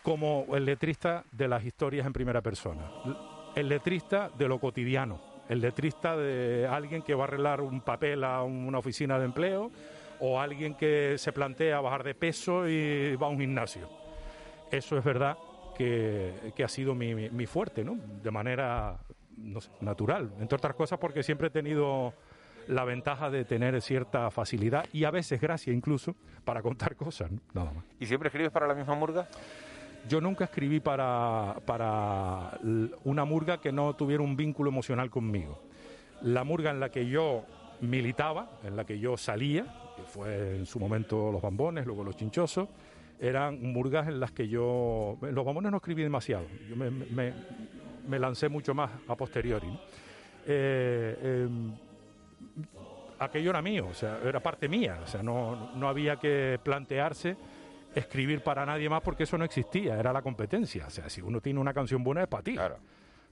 como 0.04 0.46
el 0.54 0.64
letrista 0.64 1.24
de 1.32 1.48
las 1.48 1.64
historias 1.64 2.06
en 2.06 2.12
primera 2.12 2.42
persona, 2.42 2.82
el 3.56 3.68
letrista 3.68 4.30
de 4.38 4.48
lo 4.48 4.60
cotidiano, 4.60 5.20
el 5.48 5.60
letrista 5.60 6.16
de 6.16 6.68
alguien 6.68 7.02
que 7.02 7.14
va 7.14 7.24
a 7.24 7.26
arreglar 7.26 7.60
un 7.60 7.80
papel 7.80 8.22
a 8.22 8.42
una 8.44 8.78
oficina 8.78 9.18
de 9.18 9.24
empleo 9.24 9.70
o 10.20 10.40
alguien 10.40 10.74
que 10.74 11.16
se 11.18 11.32
plantea 11.32 11.80
bajar 11.80 12.04
de 12.04 12.14
peso 12.14 12.68
y 12.68 13.16
va 13.16 13.26
a 13.26 13.30
un 13.30 13.38
gimnasio. 13.38 13.88
Eso 14.70 14.96
es 14.96 15.04
verdad 15.04 15.36
que, 15.76 16.52
que 16.54 16.64
ha 16.64 16.68
sido 16.68 16.94
mi, 16.94 17.14
mi, 17.14 17.30
mi 17.30 17.46
fuerte, 17.46 17.84
¿no? 17.84 17.98
De 18.22 18.30
manera 18.30 18.98
no 19.36 19.60
sé, 19.60 19.70
natural, 19.80 20.32
entre 20.38 20.56
otras 20.56 20.74
cosas 20.74 20.98
porque 20.98 21.22
siempre 21.22 21.48
he 21.48 21.50
tenido 21.50 22.14
la 22.68 22.84
ventaja 22.84 23.30
de 23.30 23.44
tener 23.44 23.80
cierta 23.82 24.30
facilidad 24.30 24.86
y 24.92 25.04
a 25.04 25.10
veces 25.10 25.40
gracia 25.40 25.72
incluso 25.72 26.14
para 26.44 26.62
contar 26.62 26.96
cosas, 26.96 27.30
¿no? 27.30 27.40
nada 27.52 27.72
más. 27.72 27.84
¿Y 28.00 28.06
siempre 28.06 28.28
escribes 28.28 28.50
para 28.50 28.66
la 28.66 28.74
misma 28.74 28.94
murga? 28.94 29.28
Yo 30.08 30.20
nunca 30.20 30.44
escribí 30.44 30.80
para, 30.80 31.56
para 31.64 32.58
una 33.04 33.24
murga 33.24 33.60
que 33.60 33.72
no 33.72 33.94
tuviera 33.94 34.22
un 34.22 34.36
vínculo 34.36 34.68
emocional 34.68 35.08
conmigo. 35.08 35.62
La 36.20 36.44
murga 36.44 36.70
en 36.70 36.80
la 36.80 36.90
que 36.90 37.06
yo 37.06 37.44
militaba, 37.80 38.58
en 38.64 38.76
la 38.76 38.84
que 38.84 38.98
yo 38.98 39.16
salía, 39.16 39.64
que 39.96 40.02
fue 40.02 40.56
en 40.56 40.66
su 40.66 40.78
momento 40.78 41.30
los 41.30 41.42
bambones, 41.42 41.86
luego 41.86 42.04
los 42.04 42.16
chinchosos, 42.16 42.68
eran 43.20 43.62
murgas 43.62 44.08
en 44.08 44.20
las 44.20 44.32
que 44.32 44.48
yo... 44.48 45.16
En 45.22 45.34
los 45.34 45.44
bambones 45.44 45.70
no 45.70 45.78
escribí 45.78 46.02
demasiado, 46.02 46.46
yo 46.68 46.76
me, 46.76 46.90
me, 46.90 47.32
me 48.08 48.18
lancé 48.18 48.48
mucho 48.48 48.74
más 48.74 48.90
a 49.08 49.16
posteriori. 49.16 49.68
¿no? 49.68 49.78
Eh, 50.46 51.16
eh, 51.22 51.48
aquello 53.18 53.50
era 53.50 53.62
mío, 53.62 53.88
o 53.90 53.94
sea, 53.94 54.18
era 54.24 54.40
parte 54.40 54.68
mía, 54.68 55.00
o 55.02 55.06
sea, 55.06 55.22
no, 55.22 55.74
no 55.74 55.88
había 55.88 56.16
que 56.16 56.58
plantearse 56.62 57.36
escribir 57.94 58.42
para 58.42 58.66
nadie 58.66 58.88
más 58.88 59.02
porque 59.02 59.22
eso 59.22 59.38
no 59.38 59.44
existía, 59.44 59.98
era 59.98 60.12
la 60.12 60.20
competencia. 60.20 60.86
O 60.86 60.90
sea, 60.90 61.08
si 61.08 61.22
uno 61.22 61.40
tiene 61.40 61.60
una 61.60 61.72
canción 61.72 62.02
buena 62.02 62.22
es 62.22 62.28
para 62.28 62.42
ti. 62.42 62.54
Claro. 62.54 62.78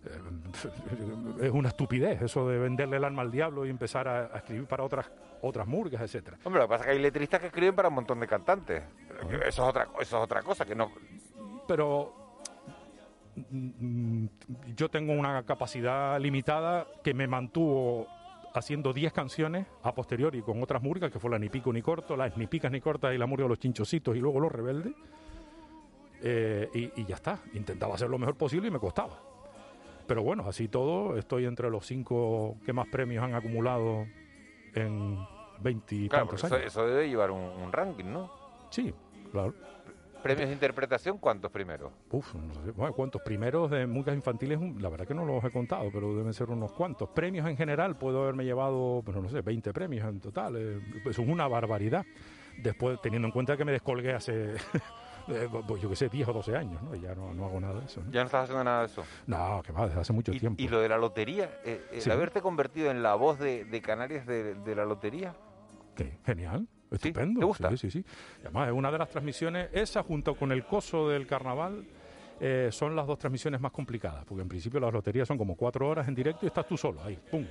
Es 1.41 1.51
una 1.51 1.69
estupidez 1.69 2.23
eso 2.23 2.49
de 2.49 2.59
venderle 2.59 2.97
el 2.97 3.05
alma 3.05 3.23
al 3.23 3.31
diablo 3.31 3.65
y 3.65 3.71
empezar 3.71 4.09
a, 4.09 4.35
a 4.35 4.39
escribir 4.39 4.67
para 4.67 4.83
otras 4.83 5.09
otras 5.43 5.67
murgas, 5.67 6.01
etcétera. 6.01 6.39
Hombre, 6.45 6.63
lo 6.63 6.69
que 6.69 6.71
pasa 6.71 6.85
es 6.85 6.87
que 6.87 6.93
hay 6.93 7.03
letristas 7.03 7.41
que 7.41 7.47
escriben 7.49 7.75
para 7.75 7.89
un 7.89 7.95
montón 7.95 8.21
de 8.21 8.27
cantantes. 8.27 8.83
Eso 9.31 9.47
es 9.47 9.59
otra, 9.59 9.89
eso 10.01 10.17
es 10.17 10.25
otra 10.25 10.43
cosa, 10.43 10.65
que 10.65 10.75
no... 10.75 10.91
Pero 11.67 12.15
mm, 13.37 14.27
yo 14.77 14.89
tengo 14.89 15.13
una 15.13 15.43
capacidad 15.45 16.19
limitada 16.21 16.87
que 17.03 17.13
me 17.13 17.27
mantuvo 17.27 18.07
haciendo 18.55 18.93
10 18.93 19.13
canciones 19.13 19.67
a 19.83 19.95
posteriori 19.95 20.43
con 20.43 20.63
otras 20.63 20.83
murgas, 20.83 21.11
que 21.11 21.19
fue 21.19 21.31
la 21.31 21.39
Ni 21.39 21.49
Pico 21.49 21.73
Ni 21.73 21.83
Corto, 21.83 22.17
las 22.17 22.37
Ni 22.37 22.47
Picas 22.47 22.71
Ni 22.71 22.81
Cortas 22.81 23.15
y 23.15 23.19
la 23.19 23.27
murga 23.27 23.45
de 23.45 23.51
los 23.51 23.59
Chinchositos 23.59 24.17
y 24.17 24.21
luego 24.21 24.41
los 24.41 24.53
Rebeldes. 24.53 24.93
Eh, 26.25 26.69
y, 26.73 27.01
y, 27.01 27.05
ya 27.05 27.17
está, 27.17 27.41
intentaba 27.53 27.97
hacer 27.97 28.09
lo 28.09 28.17
mejor 28.17 28.37
posible 28.37 28.69
y 28.69 28.71
me 28.71 28.79
costaba. 28.79 29.19
Pero 30.07 30.23
bueno, 30.23 30.45
así 30.47 30.69
todo, 30.69 31.17
estoy 31.17 31.47
entre 31.47 31.69
los 31.69 31.85
cinco 31.85 32.57
que 32.65 32.73
más 32.73 32.87
premios 32.87 33.25
han 33.25 33.35
acumulado 33.35 34.07
en 34.75 35.19
20 35.63 35.95
y 35.95 36.09
claro, 36.09 36.35
eso, 36.35 36.47
años. 36.47 36.61
eso, 36.67 36.87
debe 36.87 37.09
llevar 37.09 37.31
un, 37.31 37.41
un, 37.41 37.73
ranking, 37.73 38.05
¿no? 38.07 38.31
Sí, 38.71 38.93
claro. 39.31 39.55
¿Premios 40.23 40.49
de 40.49 40.55
interpretación 40.55 41.19
cuántos 41.19 41.51
primero? 41.51 41.91
Uf, 42.11 42.35
no 42.37 42.55
sé, 42.55 42.71
bueno, 42.71 42.93
cuántos 42.93 43.21
primeros 43.23 43.71
de 43.71 43.87
murgas 43.89 44.15
infantiles, 44.15 44.61
la 44.81 44.89
verdad 44.89 45.07
que 45.07 45.15
no 45.15 45.25
los 45.25 45.43
he 45.43 45.51
contado, 45.51 45.91
pero 45.93 46.15
deben 46.15 46.33
ser 46.33 46.49
unos 46.51 46.73
cuantos. 46.73 47.09
Premios 47.09 47.49
en 47.49 47.57
general, 47.57 47.97
puedo 47.97 48.23
haberme 48.23 48.45
llevado, 48.45 49.03
pero 49.05 49.21
no 49.21 49.29
sé, 49.29 49.41
20 49.41 49.73
premios 49.73 50.09
en 50.09 50.21
total. 50.21 50.55
Eh, 50.57 50.81
es 51.07 51.19
una 51.19 51.49
barbaridad. 51.49 52.05
Después, 52.63 53.01
teniendo 53.01 53.27
en 53.27 53.33
cuenta 53.33 53.57
que 53.57 53.65
me 53.65 53.73
descolgué 53.73 54.13
hace 54.13 54.55
eh, 55.29 55.49
pues 55.67 55.83
yo 55.83 55.89
qué 55.89 55.97
sé, 55.97 56.09
10 56.09 56.29
o 56.29 56.33
12 56.35 56.57
años, 56.57 56.81
¿no? 56.83 56.95
Y 56.95 57.01
ya 57.01 57.17
no, 57.17 57.35
no 57.35 57.47
hago 57.47 57.61
nada 57.61 57.81
de 57.81 57.87
eso. 57.87 58.01
¿no? 58.05 58.13
¿Ya 58.13 58.21
no 58.21 58.27
estás 58.27 58.45
haciendo 58.45 58.63
nada 58.63 58.81
de 58.81 58.87
eso? 58.87 59.03
No, 59.27 59.61
que 59.65 59.73
va, 59.73 59.89
desde 59.89 60.01
hace 60.01 60.13
mucho 60.13 60.33
¿Y, 60.33 60.39
tiempo. 60.39 60.63
¿Y 60.63 60.69
lo 60.69 60.81
de 60.81 60.89
la 60.89 60.99
lotería? 60.99 61.51
Eh, 61.65 61.81
¿El 61.93 62.01
Sí. 62.01 62.11
haberte 62.11 62.41
convertido 62.41 62.93
en 62.93 63.03
la 63.03 63.17
voz 63.17 63.41
de, 63.41 63.65
de 63.65 63.83
Canarias 63.83 64.25
de, 64.27 64.55
de 64.55 64.75
la 64.77 64.85
lotería? 64.85 65.35
¿Qué? 65.95 66.19
Genial. 66.25 66.67
Estupendo. 66.91 67.41
¿Te 67.41 67.47
gusta? 67.47 67.71
Sí, 67.71 67.77
sí, 67.77 67.91
sí. 67.91 68.05
Y 68.39 68.43
además, 68.43 68.69
es 68.69 68.75
una 68.75 68.91
de 68.91 68.99
las 68.99 69.09
transmisiones, 69.09 69.69
esa 69.73 70.03
junto 70.03 70.35
con 70.35 70.53
el 70.53 70.65
coso 70.65 71.09
del 71.09 71.27
carnaval, 71.27 71.85
eh, 72.41 72.69
son 72.71 72.95
las 72.95 73.07
dos 73.07 73.19
transmisiones 73.19 73.61
más 73.61 73.73
complicadas, 73.73 74.25
porque 74.25 74.43
en 74.43 74.49
principio 74.49 74.81
las 74.81 74.93
loterías 74.93 75.29
son 75.29 75.39
como 75.39 75.55
cuatro 75.55 75.89
horas 75.89 76.09
en 76.09 76.15
directo 76.15 76.45
y 76.45 76.49
estás 76.49 76.67
tú 76.67 76.77
solo 76.77 77.03
ahí, 77.03 77.19
¡pum! 77.31 77.47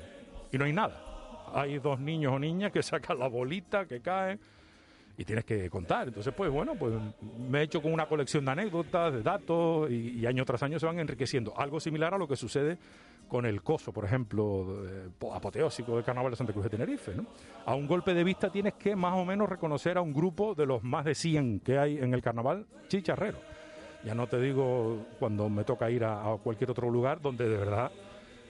Y 0.52 0.58
no 0.58 0.66
hay 0.66 0.74
nada. 0.74 1.50
Hay 1.54 1.80
dos 1.80 2.00
niños 2.00 2.34
o 2.34 2.40
niñas 2.40 2.72
que 2.72 2.84
sacan 2.84 3.18
la 3.18 3.28
bolita, 3.28 3.86
que 3.86 4.02
caen 4.02 4.40
y 5.18 5.26
tienes 5.26 5.46
que 5.46 5.70
contar. 5.70 6.08
Entonces, 6.08 6.34
pues 6.36 6.52
bueno, 6.52 6.76
pues 6.76 6.94
me 7.50 7.60
he 7.60 7.64
hecho 7.64 7.82
con 7.82 7.94
una 7.94 8.06
colección 8.06 8.46
de 8.46 8.52
anécdotas, 8.52 9.14
de 9.14 9.24
datos 9.24 9.90
y, 9.90 10.20
y 10.20 10.26
año 10.26 10.46
tras 10.46 10.62
año 10.64 10.80
se 10.80 10.86
van 10.86 11.00
enriqueciendo. 11.00 11.58
Algo 11.58 11.80
similar 11.80 12.14
a 12.14 12.18
lo 12.18 12.28
que 12.28 12.36
sucede 12.36 12.78
con 13.32 13.46
el 13.46 13.64
coso, 13.64 13.94
por 13.94 14.04
ejemplo, 14.04 14.84
eh, 14.86 15.08
apoteósico 15.32 15.96
del 15.96 16.04
Carnaval 16.04 16.32
de 16.32 16.36
Santa 16.36 16.52
Cruz 16.52 16.66
de 16.66 16.72
Tenerife. 16.72 17.14
A 17.66 17.76
un 17.76 17.88
golpe 17.88 18.14
de 18.14 18.26
vista 18.26 18.50
tienes 18.50 18.74
que 18.74 18.94
más 18.94 19.14
o 19.18 19.24
menos 19.24 19.48
reconocer 19.48 19.98
a 19.98 20.02
un 20.02 20.12
grupo 20.12 20.54
de 20.54 20.66
los 20.66 20.84
más 20.84 21.06
de 21.06 21.16
100 21.16 21.62
que 21.62 21.78
hay 21.78 21.98
en 21.98 22.14
el 22.14 22.22
Carnaval 22.22 22.66
chicharrero. 22.90 23.38
Ya 24.04 24.14
no 24.14 24.28
te 24.28 24.38
digo 24.38 25.06
cuando 25.18 25.48
me 25.48 25.64
toca 25.64 25.90
ir 25.90 26.04
a, 26.04 26.36
cualquier 26.44 26.72
otro 26.72 26.90
lugar 26.90 27.22
donde 27.22 27.48
de 27.48 27.56
verdad 27.56 27.90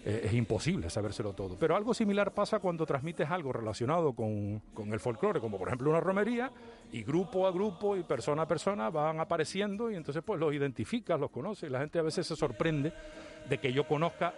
eh, 0.04 0.22
es 0.24 0.34
imposible 0.34 0.89
sabérselo 0.89 1.34
todo. 1.34 1.58
Pero 1.60 1.76
algo 1.76 1.94
similar 1.94 2.34
pasa 2.34 2.58
cuando 2.58 2.84
transmites 2.84 3.30
algo 3.30 3.54
relacionado 3.54 4.13
con, 4.13 4.63
con 4.74 4.91
el 4.94 5.00
folclore, 5.00 5.39
como 5.39 5.60
por 5.60 5.67
ejemplo 5.67 5.91
una 5.91 6.00
romería, 6.00 6.52
y 6.91 7.04
grupo 7.04 7.46
a 7.46 7.52
grupo 7.52 7.96
y 7.96 8.02
persona 8.02 8.41
a 8.41 8.48
persona 8.48 8.89
van 8.89 9.20
apareciendo 9.20 9.91
y 9.91 9.96
entonces 9.96 10.24
pues 10.26 10.39
los 10.39 10.52
identificas, 10.56 11.20
los 11.20 11.30
conoces, 11.30 11.70
la 11.70 11.82
gente 11.82 12.00
a 12.00 12.02
veces 12.02 12.26
se 12.26 12.36
sorprende 12.36 12.91
de 13.48 13.58
que 13.60 13.72
yo 13.72 13.88
conozca, 13.88 14.34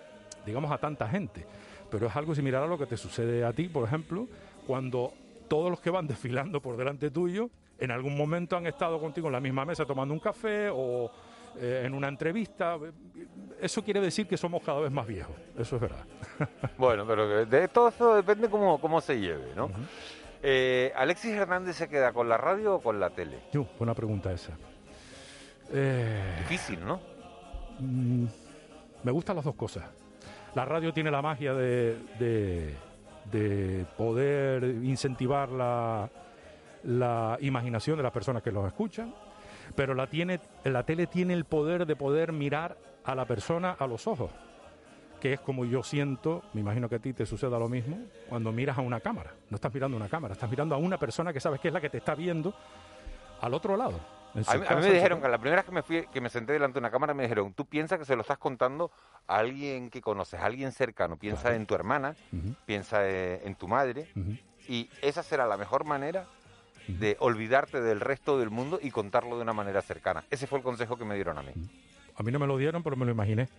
digamos, 0.46 0.72
a 0.72 0.78
tanta 0.78 1.08
gente. 1.08 1.46
Pero 1.90 2.08
es 2.08 2.16
algo 2.16 2.34
similar 2.34 2.64
a 2.64 2.68
lo 2.68 2.78
que 2.78 2.86
te 2.86 2.98
sucede 2.98 3.44
a 3.44 3.54
ti, 3.54 3.70
por 3.70 3.88
ejemplo, 3.88 4.28
cuando 4.66 5.14
todos 5.48 5.70
los 5.70 5.80
que 5.80 5.90
van 5.90 6.08
desfilando 6.08 6.62
por 6.62 6.78
delante 6.78 7.12
tuyo, 7.12 7.50
en 7.80 7.92
algún 7.92 8.18
momento 8.18 8.56
han 8.56 8.68
estado 8.68 9.00
contigo 9.00 9.28
en 9.28 9.34
la 9.34 9.40
misma 9.40 9.66
mesa 9.66 9.86
tomando 9.86 10.14
un 10.14 10.20
café 10.20 10.70
o 10.72 11.12
eh, 11.60 11.84
en 11.86 11.94
una 11.94 12.08
entrevista. 12.08 12.78
Eso 13.60 13.84
quiere 13.84 14.02
decir 14.02 14.28
que 14.28 14.38
somos 14.38 14.64
cada 14.64 14.80
vez 14.80 14.92
más 14.92 15.06
viejos, 15.06 15.36
eso 15.58 15.76
es 15.76 15.82
verdad. 15.82 16.06
Bueno, 16.78 17.06
pero 17.06 17.46
de 17.46 17.68
todo 17.68 17.90
eso 17.90 18.16
depende 18.16 18.50
cómo, 18.50 18.80
cómo 18.80 19.00
se 19.02 19.20
lleve, 19.20 19.54
¿no? 19.56 19.70
Eh, 20.42 20.92
¿Alexis 20.96 21.32
Hernández 21.32 21.78
se 21.78 21.88
queda 21.88 22.12
con 22.12 22.28
la 22.28 22.38
radio 22.38 22.76
o 22.76 22.82
con 22.82 23.00
la 23.00 23.12
tele? 23.12 23.40
Yo, 23.54 23.66
buena 23.78 23.94
pregunta 23.94 24.32
esa. 24.34 24.58
Eh, 25.72 26.36
Difícil, 26.40 26.84
¿no? 26.84 27.00
mm, 27.80 28.26
me 29.04 29.12
gustan 29.12 29.36
las 29.36 29.46
dos 29.46 29.56
cosas. 29.56 29.86
La 30.56 30.66
radio 30.66 30.94
tiene 30.94 31.10
la 31.12 31.22
magia 31.22 31.54
de, 31.54 31.98
de- 32.20 32.76
de 33.32 33.86
poder 33.98 34.64
incentivar 34.84 35.50
la, 35.50 36.10
la 36.84 37.38
imaginación 37.42 37.98
de 37.98 38.04
las 38.04 38.12
personas 38.12 38.44
que 38.44 38.52
los 38.52 38.68
escuchan, 38.68 39.14
pero 39.76 39.96
la, 39.96 40.08
tiene, 40.08 40.40
la 40.66 40.84
tele 40.84 41.08
tiene 41.08 41.34
el 41.34 41.46
poder 41.46 41.86
de 41.88 41.96
poder 41.96 42.32
mirar 42.34 42.78
a 43.06 43.16
la 43.16 43.26
persona 43.26 43.72
a 43.80 43.88
los 43.88 44.06
ojos, 44.08 44.30
que 45.20 45.34
es 45.34 45.40
como 45.40 45.66
yo 45.66 45.82
siento, 45.84 46.44
me 46.54 46.62
imagino 46.62 46.88
que 46.90 46.96
a 46.96 47.00
ti 47.00 47.14
te 47.14 47.26
suceda 47.26 47.58
lo 47.58 47.70
mismo, 47.70 47.98
cuando 48.30 48.52
miras 48.52 48.78
a 48.78 48.82
una 48.82 49.00
cámara. 49.00 49.32
No 49.50 49.56
estás 49.56 49.74
mirando 49.74 49.96
a 49.98 50.00
una 50.02 50.10
cámara, 50.10 50.34
estás 50.34 50.50
mirando 50.50 50.76
a 50.76 50.78
una 50.78 50.98
persona 50.98 51.34
que 51.34 51.40
sabes 51.40 51.60
que 51.62 51.70
es 51.70 51.74
la 51.74 51.82
que 51.82 51.90
te 51.90 51.98
está 52.00 52.14
viendo 52.14 52.54
al 53.42 53.54
otro 53.54 53.76
lado. 53.78 54.00
A 54.34 54.38
mí, 54.38 54.46
a 54.50 54.56
mí 54.58 54.62
casa, 54.66 54.76
me 54.80 54.92
dijeron 54.92 55.22
que 55.22 55.28
la 55.28 55.38
primera 55.38 55.62
vez 55.62 55.66
que 55.66 55.72
me 55.72 55.84
fui, 55.84 56.08
que 56.08 56.22
me 56.22 56.30
senté 56.30 56.54
delante 56.54 56.74
de 56.76 56.80
una 56.80 56.92
cámara, 56.92 57.14
me 57.14 57.24
dijeron, 57.24 57.54
tú 57.54 57.66
piensas 57.66 58.00
que 58.00 58.06
se 58.06 58.16
lo 58.16 58.22
estás 58.22 58.38
contando 58.38 58.92
a 59.28 59.38
alguien 59.38 59.90
que 59.90 60.02
conoces, 60.02 60.40
a 60.40 60.46
alguien 60.46 60.72
cercano, 60.72 61.18
piensa 61.18 61.42
Claro. 61.44 61.56
en 61.58 61.66
tu 61.66 61.76
hermana, 61.76 62.16
piensa 62.66 63.08
eh, 63.08 63.42
en 63.46 63.56
tu 63.56 63.68
madre, 63.68 64.08
y 64.68 64.90
esa 65.02 65.22
será 65.24 65.46
la 65.46 65.58
mejor 65.58 65.84
manera 65.86 66.26
de 66.88 67.16
olvidarte 67.20 67.80
del 67.82 68.00
resto 68.02 68.38
del 68.40 68.50
mundo 68.50 68.80
y 68.82 68.92
contarlo 68.92 69.38
de 69.38 69.44
una 69.44 69.54
manera 69.54 69.82
cercana. 69.82 70.24
Ese 70.30 70.48
fue 70.48 70.58
el 70.60 70.64
consejo 70.64 70.98
que 70.98 71.06
me 71.06 71.16
dieron 71.16 71.38
a 71.38 71.42
mí. 71.44 71.52
A 72.16 72.24
mí 72.24 72.32
no 72.32 72.40
me 72.40 72.48
lo 72.48 72.58
dieron, 72.58 72.84
pero 72.84 72.96
me 72.96 73.06
lo 73.06 73.12
imaginé. 73.12 73.50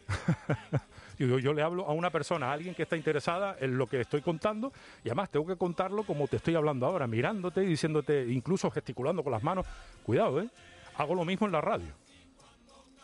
yo, 1.18 1.52
le 1.52 1.62
hablo 1.62 1.86
a 1.86 1.92
una 1.92 2.10
persona, 2.10 2.50
a 2.50 2.52
alguien 2.52 2.74
que 2.74 2.84
está 2.84 2.96
interesada 2.96 3.56
en 3.60 3.76
lo 3.76 3.86
que 3.86 4.00
estoy 4.00 4.20
contando, 4.20 4.72
y 5.02 5.08
además 5.08 5.30
tengo 5.30 5.46
que 5.46 5.56
contarlo 5.56 6.04
como 6.04 6.28
te 6.28 6.36
estoy 6.36 6.54
hablando 6.54 6.86
ahora, 6.86 7.06
mirándote 7.06 7.64
y 7.64 7.66
diciéndote, 7.66 8.26
incluso 8.30 8.70
gesticulando 8.70 9.22
con 9.22 9.32
las 9.32 9.42
manos. 9.42 9.66
Cuidado, 10.04 10.40
¿eh? 10.40 10.48
Hago 10.96 11.14
lo 11.14 11.24
mismo 11.24 11.46
en 11.46 11.52
la 11.52 11.60
radio. 11.60 11.92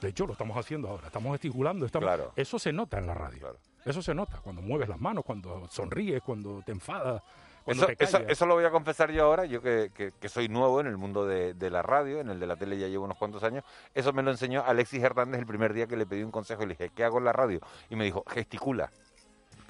De 0.01 0.09
hecho, 0.09 0.27
lo 0.27 0.33
estamos 0.33 0.57
haciendo 0.57 0.89
ahora. 0.89 1.09
Estamos 1.09 1.33
gesticulando. 1.33 1.85
Estamos... 1.85 2.07
Claro. 2.07 2.33
Eso 2.37 2.59
se 2.59 2.73
nota 2.73 2.99
en 2.99 3.07
la 3.07 3.15
radio. 3.15 3.39
Claro. 3.41 3.59
Eso 3.85 4.03
se 4.03 4.15
nota 4.15 4.39
cuando 4.43 4.63
mueves 4.63 4.89
las 4.89 5.01
manos, 5.01 5.25
cuando 5.25 5.67
sonríes, 5.69 6.23
cuando 6.23 6.63
te 6.65 6.73
enfadas. 6.73 7.23
Eso, 7.67 7.87
eso, 8.05 8.19
eso 8.33 8.47
lo 8.47 8.55
voy 8.55 8.65
a 8.65 8.71
confesar 8.71 9.11
yo 9.11 9.25
ahora, 9.25 9.45
yo 9.45 9.61
que, 9.63 9.91
que- 9.95 10.13
que 10.19 10.29
soy 10.29 10.49
nuevo 10.49 10.81
en 10.81 10.87
el 10.87 10.97
mundo 10.97 11.27
de, 11.27 11.55
de 11.55 11.71
la 11.71 11.83
radio, 11.83 12.21
en 12.21 12.31
el 12.31 12.41
de 12.41 12.47
la 12.47 12.57
tele 12.57 12.79
ya 12.79 12.89
llevo 12.89 13.05
unos 13.05 13.19
cuantos 13.19 13.43
años. 13.45 13.65
Eso 13.95 14.13
me 14.13 14.23
lo 14.23 14.31
enseñó 14.31 14.65
Alexis 14.65 15.03
Hernández 15.03 15.41
el 15.41 15.47
primer 15.47 15.73
día 15.75 15.87
que 15.87 15.97
le 15.97 16.07
pedí 16.07 16.23
un 16.23 16.31
consejo 16.31 16.63
y 16.63 16.67
le 16.67 16.75
dije, 16.75 16.91
¿qué 16.95 17.05
hago 17.05 17.19
en 17.19 17.25
la 17.25 17.33
radio? 17.33 17.61
Y 17.91 17.97
me 17.97 18.05
dijo, 18.05 18.25
gesticula. 18.29 18.91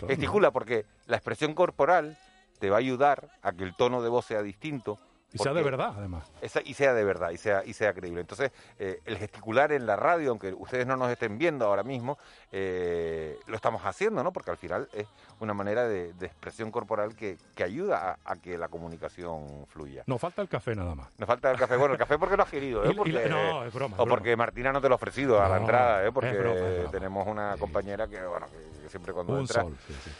Gesticula 0.08 0.50
porque 0.50 0.86
la 1.06 1.16
expresión 1.16 1.54
corporal 1.54 2.16
te 2.58 2.70
va 2.70 2.76
a 2.76 2.78
ayudar 2.78 3.28
a 3.42 3.52
que 3.52 3.64
el 3.64 3.74
tono 3.74 4.00
de 4.02 4.08
voz 4.08 4.24
sea 4.26 4.42
distinto. 4.42 4.98
Y 5.32 5.38
sea 5.38 5.52
de 5.52 5.62
verdad, 5.62 5.94
además. 5.96 6.28
esa- 6.40 6.60
y 6.64 6.74
sea 6.74 6.92
de 6.92 7.04
verdad, 7.04 7.30
y 7.30 7.36
sea, 7.38 7.62
y 7.64 7.72
sea 7.72 7.92
creíble. 7.92 8.20
Entonces, 8.20 8.50
eh, 8.80 8.98
el 9.04 9.16
gesticular 9.16 9.70
en 9.70 9.86
la 9.86 9.94
radio, 9.94 10.30
aunque 10.30 10.52
ustedes 10.52 10.86
no 10.88 10.96
nos 10.96 11.08
estén 11.10 11.38
viendo 11.38 11.66
ahora 11.66 11.84
mismo, 11.84 12.18
eh, 12.50 13.38
lo 13.46 13.54
estamos 13.54 13.82
haciendo, 13.84 14.24
¿no? 14.24 14.32
Porque 14.32 14.50
al 14.50 14.56
final 14.56 14.88
es 14.92 15.06
una 15.38 15.54
manera 15.54 15.86
de, 15.86 16.12
de 16.14 16.26
expresión 16.26 16.72
corporal 16.72 17.14
que, 17.14 17.38
que 17.54 17.62
ayuda 17.62 18.18
a, 18.24 18.32
a 18.32 18.36
que 18.36 18.58
la 18.58 18.66
comunicación 18.68 19.66
fluya. 19.68 20.02
Nos 20.06 20.20
falta 20.20 20.42
el 20.42 20.48
café 20.48 20.74
nada 20.74 20.96
más. 20.96 21.08
Nos 21.18 21.26
falta 21.28 21.50
el 21.52 21.56
café. 21.58 21.76
Bueno, 21.76 21.92
el 21.94 21.98
café 21.98 22.18
porque 22.18 22.36
lo 22.36 22.42
has 22.42 22.50
querido, 22.50 22.84
¿eh? 22.84 22.90
y 22.92 22.94
Porque- 22.96 23.12
la- 23.12 23.28
no, 23.28 23.64
es 23.64 23.72
broma, 23.72 23.94
O 23.94 23.98
broma. 24.04 24.10
porque 24.16 24.34
Martina 24.36 24.72
no 24.72 24.80
te 24.80 24.88
lo 24.88 24.94
ha 24.94 24.96
ofrecido 24.96 25.40
a 25.40 25.48
la 25.48 25.58
entrada, 25.58 26.04
¿eh? 26.06 26.10
Porque 26.12 26.32
broma, 26.32 26.58
es 26.58 26.74
broma. 26.78 26.90
tenemos 26.90 27.26
una 27.28 27.56
compañera 27.56 28.08
que, 28.08 28.20
bueno, 28.26 28.46
que, 28.48 28.82
que 28.82 28.88
siempre 28.88 29.12
cuando 29.12 29.34
Un 29.34 29.40
entra... 29.40 29.62
sol. 29.62 29.76
sí, 29.86 29.94
sí. 30.04 30.10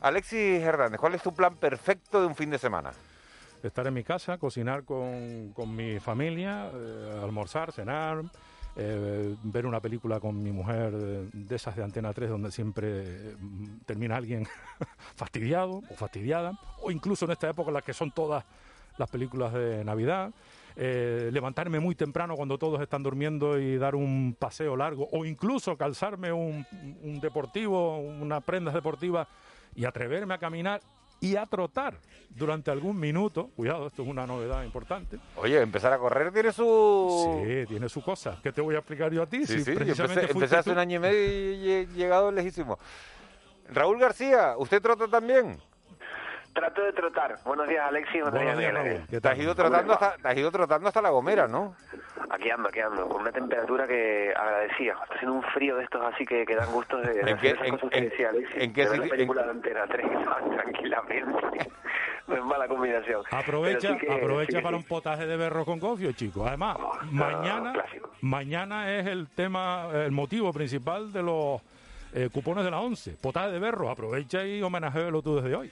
Alexis 0.00 0.62
Hernández, 0.62 0.98
¿cuál 0.98 1.14
es 1.14 1.22
tu 1.22 1.32
plan 1.34 1.54
perfecto 1.56 2.20
de 2.20 2.26
un 2.26 2.34
fin 2.34 2.50
de 2.50 2.58
semana? 2.58 2.92
Estar 3.62 3.86
en 3.86 3.92
mi 3.92 4.02
casa, 4.02 4.38
cocinar 4.38 4.84
con, 4.84 5.52
con 5.52 5.74
mi 5.74 6.00
familia, 6.00 6.70
eh, 6.72 7.20
almorzar, 7.22 7.72
cenar, 7.72 8.22
eh, 8.74 9.36
ver 9.42 9.66
una 9.66 9.80
película 9.80 10.18
con 10.18 10.42
mi 10.42 10.50
mujer 10.50 10.94
eh, 10.94 11.28
de 11.30 11.56
esas 11.56 11.76
de 11.76 11.84
Antena 11.84 12.14
3 12.14 12.30
donde 12.30 12.50
siempre 12.50 13.36
termina 13.84 14.16
alguien 14.16 14.46
fastidiado 15.14 15.82
o 15.90 15.94
fastidiada, 15.94 16.58
o 16.82 16.90
incluso 16.90 17.26
en 17.26 17.32
esta 17.32 17.50
época 17.50 17.68
en 17.68 17.74
la 17.74 17.82
que 17.82 17.92
son 17.92 18.12
todas 18.12 18.44
las 18.96 19.10
películas 19.10 19.52
de 19.52 19.84
Navidad. 19.84 20.32
levantarme 20.76 21.80
muy 21.80 21.94
temprano 21.94 22.36
cuando 22.36 22.56
todos 22.56 22.80
están 22.80 23.02
durmiendo 23.02 23.58
y 23.58 23.76
dar 23.76 23.94
un 23.94 24.34
paseo 24.38 24.74
largo, 24.74 25.06
o 25.12 25.26
incluso 25.26 25.76
calzarme 25.76 26.32
un, 26.32 26.66
un 27.02 27.20
deportivo, 27.20 27.98
una 27.98 28.40
prenda 28.40 28.72
deportiva 28.72 29.28
y 29.74 29.84
atreverme 29.84 30.34
a 30.34 30.38
caminar 30.38 30.80
y 31.20 31.36
a 31.36 31.46
trotar 31.46 31.94
durante 32.30 32.70
algún 32.70 32.98
minuto. 32.98 33.50
Cuidado, 33.56 33.86
esto 33.86 34.02
es 34.02 34.08
una 34.08 34.26
novedad 34.26 34.62
importante. 34.64 35.18
Oye, 35.36 35.60
empezar 35.60 35.92
a 35.92 35.98
correr 35.98 36.32
tiene 36.32 36.52
su... 36.52 37.42
Sí, 37.44 37.66
tiene 37.66 37.88
su 37.88 38.02
cosa. 38.02 38.38
¿Qué 38.42 38.52
te 38.52 38.60
voy 38.60 38.74
a 38.74 38.78
explicar 38.78 39.12
yo 39.12 39.22
a 39.22 39.26
ti? 39.26 39.46
Sí, 39.46 39.58
Si 39.58 39.64
sí, 39.64 39.72
precisamente 39.72 40.30
empecé, 40.30 40.56
hace 40.56 40.70
un 40.70 40.78
año 40.78 40.96
y 40.96 41.00
medio 41.00 41.52
y 41.52 41.70
he 41.70 41.86
llegado 41.86 42.32
lejísimo. 42.32 42.78
Raúl 43.68 43.98
García, 43.98 44.54
¿usted 44.56 44.80
trota 44.82 45.06
también? 45.08 45.58
Trato 46.52 46.82
de 46.82 46.92
trotar. 46.92 47.38
Buenos 47.44 47.68
días, 47.68 47.86
Alexis. 47.86 48.22
Buenos, 48.22 48.42
Buenos 48.42 48.58
días, 48.58 49.08
días. 49.08 49.22
Te 49.22 49.28
has 49.28 49.38
ido 49.38 49.54
trotando 49.54 49.92
hasta, 49.92 50.16
te 50.16 50.28
has 50.28 50.36
ido 50.36 50.50
trotando 50.50 50.88
hasta 50.88 51.00
La 51.00 51.10
Gomera, 51.10 51.46
¿no? 51.46 51.76
Aquí 52.30 52.48
ando, 52.50 52.68
aquí 52.68 52.80
ando. 52.80 53.08
Con 53.08 53.22
una 53.22 53.32
temperatura 53.32 53.86
que 53.86 54.32
agradecía. 54.36 54.92
Está 55.02 55.14
haciendo 55.16 55.34
un 55.34 55.42
frío 55.42 55.76
de 55.76 55.84
estos 55.84 56.00
así 56.14 56.24
que, 56.24 56.46
que 56.46 56.54
dan 56.54 56.70
gusto 56.72 56.96
de, 56.98 57.12
de 57.14 57.20
¿En 57.20 57.28
hacer 57.28 57.38
qué- 57.40 57.48
esas 57.50 57.66
en- 57.66 57.70
cosas 57.72 57.90
que 57.90 57.98
en- 57.98 58.08
decía 58.08 58.28
Alexis. 58.30 58.56
en 58.62 58.72
qué 58.72 58.84
de 58.84 58.90
ver 58.90 58.98
la 59.00 59.06
película 59.08 59.42
de 59.44 59.50
Antena 59.50 59.86
3 59.88 60.06
tranquilamente. 60.54 61.34
no 62.28 62.36
es 62.36 62.44
mala 62.44 62.68
combinación. 62.68 63.22
Aprovecha, 63.32 63.92
sí 63.94 63.98
que- 63.98 64.12
aprovecha 64.12 64.52
sí 64.52 64.56
que 64.58 64.62
para 64.62 64.76
sí. 64.76 64.82
un 64.82 64.88
potaje 64.88 65.26
de 65.26 65.36
berro 65.36 65.64
con 65.64 65.80
gofio, 65.80 66.12
chicos. 66.12 66.46
Además, 66.46 66.78
mañana, 67.10 67.72
mañana 68.20 68.92
es 68.94 69.06
el 69.06 69.26
tema, 69.28 69.88
el 69.92 70.12
motivo 70.12 70.52
principal 70.52 71.12
de 71.12 71.22
los 71.22 71.60
eh, 72.14 72.28
cupones 72.32 72.64
de 72.64 72.70
la 72.70 72.80
11. 72.80 73.16
Potaje 73.20 73.50
de 73.50 73.58
berro, 73.58 73.90
aprovecha 73.90 74.44
y 74.44 74.62
homenajéalo 74.62 75.22
tú 75.22 75.36
desde 75.40 75.54
hoy. 75.56 75.70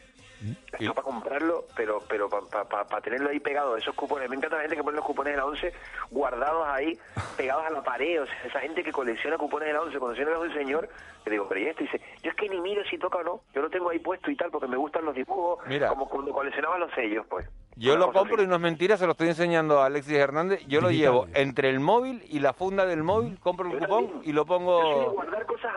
Esto 0.73 0.95
para 0.95 1.05
comprarlo, 1.05 1.65
pero 1.75 2.03
pero 2.09 2.29
para 2.29 3.01
tenerlo 3.01 3.31
ahí 3.31 3.41
pegado, 3.41 3.77
esos 3.77 3.95
cupones. 3.95 4.29
Me 4.29 4.37
encanta 4.37 4.57
la 4.57 4.63
gente 4.63 4.77
que 4.77 4.85
pone 4.85 4.97
los 4.97 5.05
cupones 5.05 5.33
de 5.33 5.37
la 5.39 5.47
11 5.47 5.73
guardados 6.11 6.67
ahí, 6.69 6.99
pegados 7.37 7.65
a 7.67 7.71
la 7.71 7.83
pared. 7.83 8.23
O 8.23 8.27
sea, 8.27 8.45
esa 8.45 8.61
gente 8.61 8.85
que 8.85 8.93
colecciona 8.93 9.37
cupones 9.37 9.69
de 9.69 9.75
la 9.75 9.83
11. 9.83 9.99
Cuando 9.99 10.17
yo 10.17 10.41
un 10.41 10.55
señor, 10.55 10.89
le 11.25 11.33
digo, 11.33 11.47
pero 11.49 11.61
¿y 11.61 11.67
esto? 11.67 11.83
Y 11.83 11.87
dice, 11.87 12.01
yo 12.23 12.31
es 12.31 12.37
que 12.37 12.49
ni 12.49 12.61
miro 12.61 12.83
si 12.85 12.99
toca 12.99 13.19
o 13.19 13.23
no. 13.23 13.41
Yo 13.55 13.63
lo 13.63 13.71
tengo 13.71 13.91
ahí 13.91 13.99
puesto 13.99 14.31
y 14.31 14.37
tal, 14.37 14.51
porque 14.51 14.69
me 14.69 14.77
gustan 14.77 15.05
los 15.05 15.15
dibujos, 15.15 15.59
Mira. 15.67 15.89
como 15.89 16.09
cuando 16.09 16.33
coleccionaba 16.33 16.79
los 16.79 16.93
sellos, 16.93 17.27
pues. 17.29 17.47
Yo 17.77 17.97
lo 17.97 18.13
compro 18.13 18.43
y 18.43 18.47
no 18.49 18.57
es 18.57 18.61
mentira, 18.61 18.97
se 18.97 19.07
lo 19.07 19.13
estoy 19.13 19.29
enseñando 19.29 19.81
a 19.81 19.87
Alexis 19.87 20.15
Hernández. 20.17 20.67
Yo 20.67 20.81
lo 20.81 20.89
Digital. 20.89 21.13
llevo 21.13 21.29
entre 21.35 21.71
el 21.71 21.79
móvil 21.79 22.25
y 22.29 22.41
la 22.41 22.53
funda 22.53 22.85
del 22.87 23.05
móvil, 23.05 23.39
compro 23.39 23.71
el 23.71 23.79
cupón 23.79 24.21
y 24.25 24.33
lo 24.33 24.43
Yo 24.43 24.47
pongo... 24.47 25.15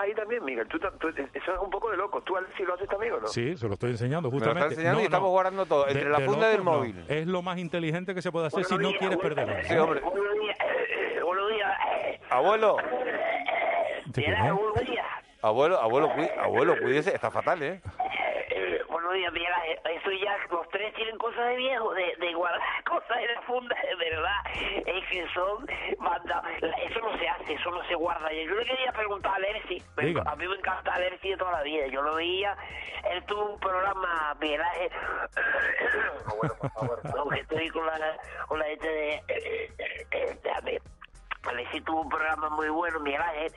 ahí 0.02 0.14
también, 0.14 0.44
Miguel. 0.44 0.68
Tú, 0.68 0.80
tú- 0.80 1.08
eso 1.10 1.54
es 1.54 1.60
un 1.62 1.70
poco 1.70 1.90
de 1.92 1.98
loco. 1.98 2.22
¿Tú, 2.22 2.36
Alexis, 2.36 2.66
lo 2.68 2.74
haces 2.74 2.88
también 2.90 3.14
o 3.14 3.20
no? 3.20 3.28
Sí, 3.28 3.56
se 3.58 3.68
lo 3.68 3.74
estoy 3.74 3.92
enseñando 3.92 4.30
Me 4.30 4.34
lo 4.34 4.38
está 4.40 4.50
justamente. 4.50 4.74
enseñando 4.76 5.02
y 5.02 5.06
estamos 5.06 5.30
guardando 5.30 5.66
todo, 5.66 5.88
entre 5.88 6.10
la 6.10 6.20
funda 6.22 6.48
del 6.50 6.64
no. 6.64 6.72
móvil. 6.72 7.06
Es 7.08 7.28
lo 7.28 7.42
más 7.42 7.58
inteligente 7.58 8.14
que 8.16 8.22
se 8.22 8.32
puede 8.32 8.48
hacer 8.48 8.64
si 8.66 8.78
no 8.78 8.92
quieres 8.98 9.18
perderlo. 9.18 9.56
Sí, 9.64 9.76
hombre. 9.78 10.02
Buenos 10.02 10.40
días, 10.40 10.58
eh, 10.60 11.16
eh, 11.18 11.24
buenos 11.24 11.50
días. 11.50 11.72
eh, 12.06 12.20
Abuelo, 12.30 12.78
¿Te 14.14 14.22
mira, 14.22 14.44
quedó? 14.44 14.56
buenos 14.58 14.86
días. 14.90 15.06
abuelo, 15.42 15.80
abuelo, 15.80 16.10
cuí- 16.14 16.30
abuelo, 16.40 16.76
cuídese, 16.82 17.14
está 17.16 17.32
fatal, 17.32 17.62
¿eh? 17.64 17.82
Días, 19.12 19.34
mira, 19.34 19.56
eh, 19.67 19.82
eso 19.95 20.12
ya, 20.12 20.38
los 20.50 20.67
tres 20.69 20.93
tienen 20.93 21.17
cosas 21.17 21.45
de 21.47 21.56
viejo, 21.56 21.93
de, 21.93 22.15
de 22.17 22.34
guardar 22.34 22.62
cosas 22.86 23.17
en 23.17 23.36
la 23.36 23.41
funda, 23.41 23.76
de 23.82 23.95
verdad, 23.95 24.36
es 24.86 25.10
que 25.10 25.28
son, 25.34 25.65
manda, 26.00 26.41
eso 26.88 27.00
no 27.02 27.17
se 27.17 27.28
hace, 27.28 27.54
eso 27.54 27.71
no 27.71 27.84
se 27.88 27.95
guarda. 27.95 28.32
Yo 28.32 28.56
le 28.56 28.65
quería 28.65 28.91
preguntar 28.91 29.36
a 29.36 29.39
Lercy, 29.39 29.84
a 30.26 30.36
mí 30.36 30.47
me 30.47 30.56
encanta 30.56 30.97
Lercy 31.00 31.30
de 31.30 31.38
toda 31.38 31.52
la 31.52 31.63
vida, 31.63 31.88
yo 31.88 32.02
lo 32.02 32.15
veía, 32.15 32.56
él 33.10 33.24
tuvo 33.26 33.54
un 33.54 33.60
programa, 33.60 34.36
mira, 34.39 34.65
eh, 34.80 34.89
bueno, 36.38 36.56
por 36.60 36.71
favor, 36.71 37.02
no, 37.15 37.28
que 37.30 37.39
estoy 37.41 37.69
con 37.69 37.86
la, 37.86 38.17
con 38.47 38.60
la 38.60 38.65
gente 38.65 38.88
de, 38.88 39.13
eh, 39.28 39.74
eh, 40.12 40.38
déjame, 40.43 40.80
Alexis 41.43 41.84
tuvo 41.84 42.02
un 42.02 42.10
programa 42.10 42.50
muy 42.50 42.69
bueno, 42.69 43.00
Ángel, 43.00 43.52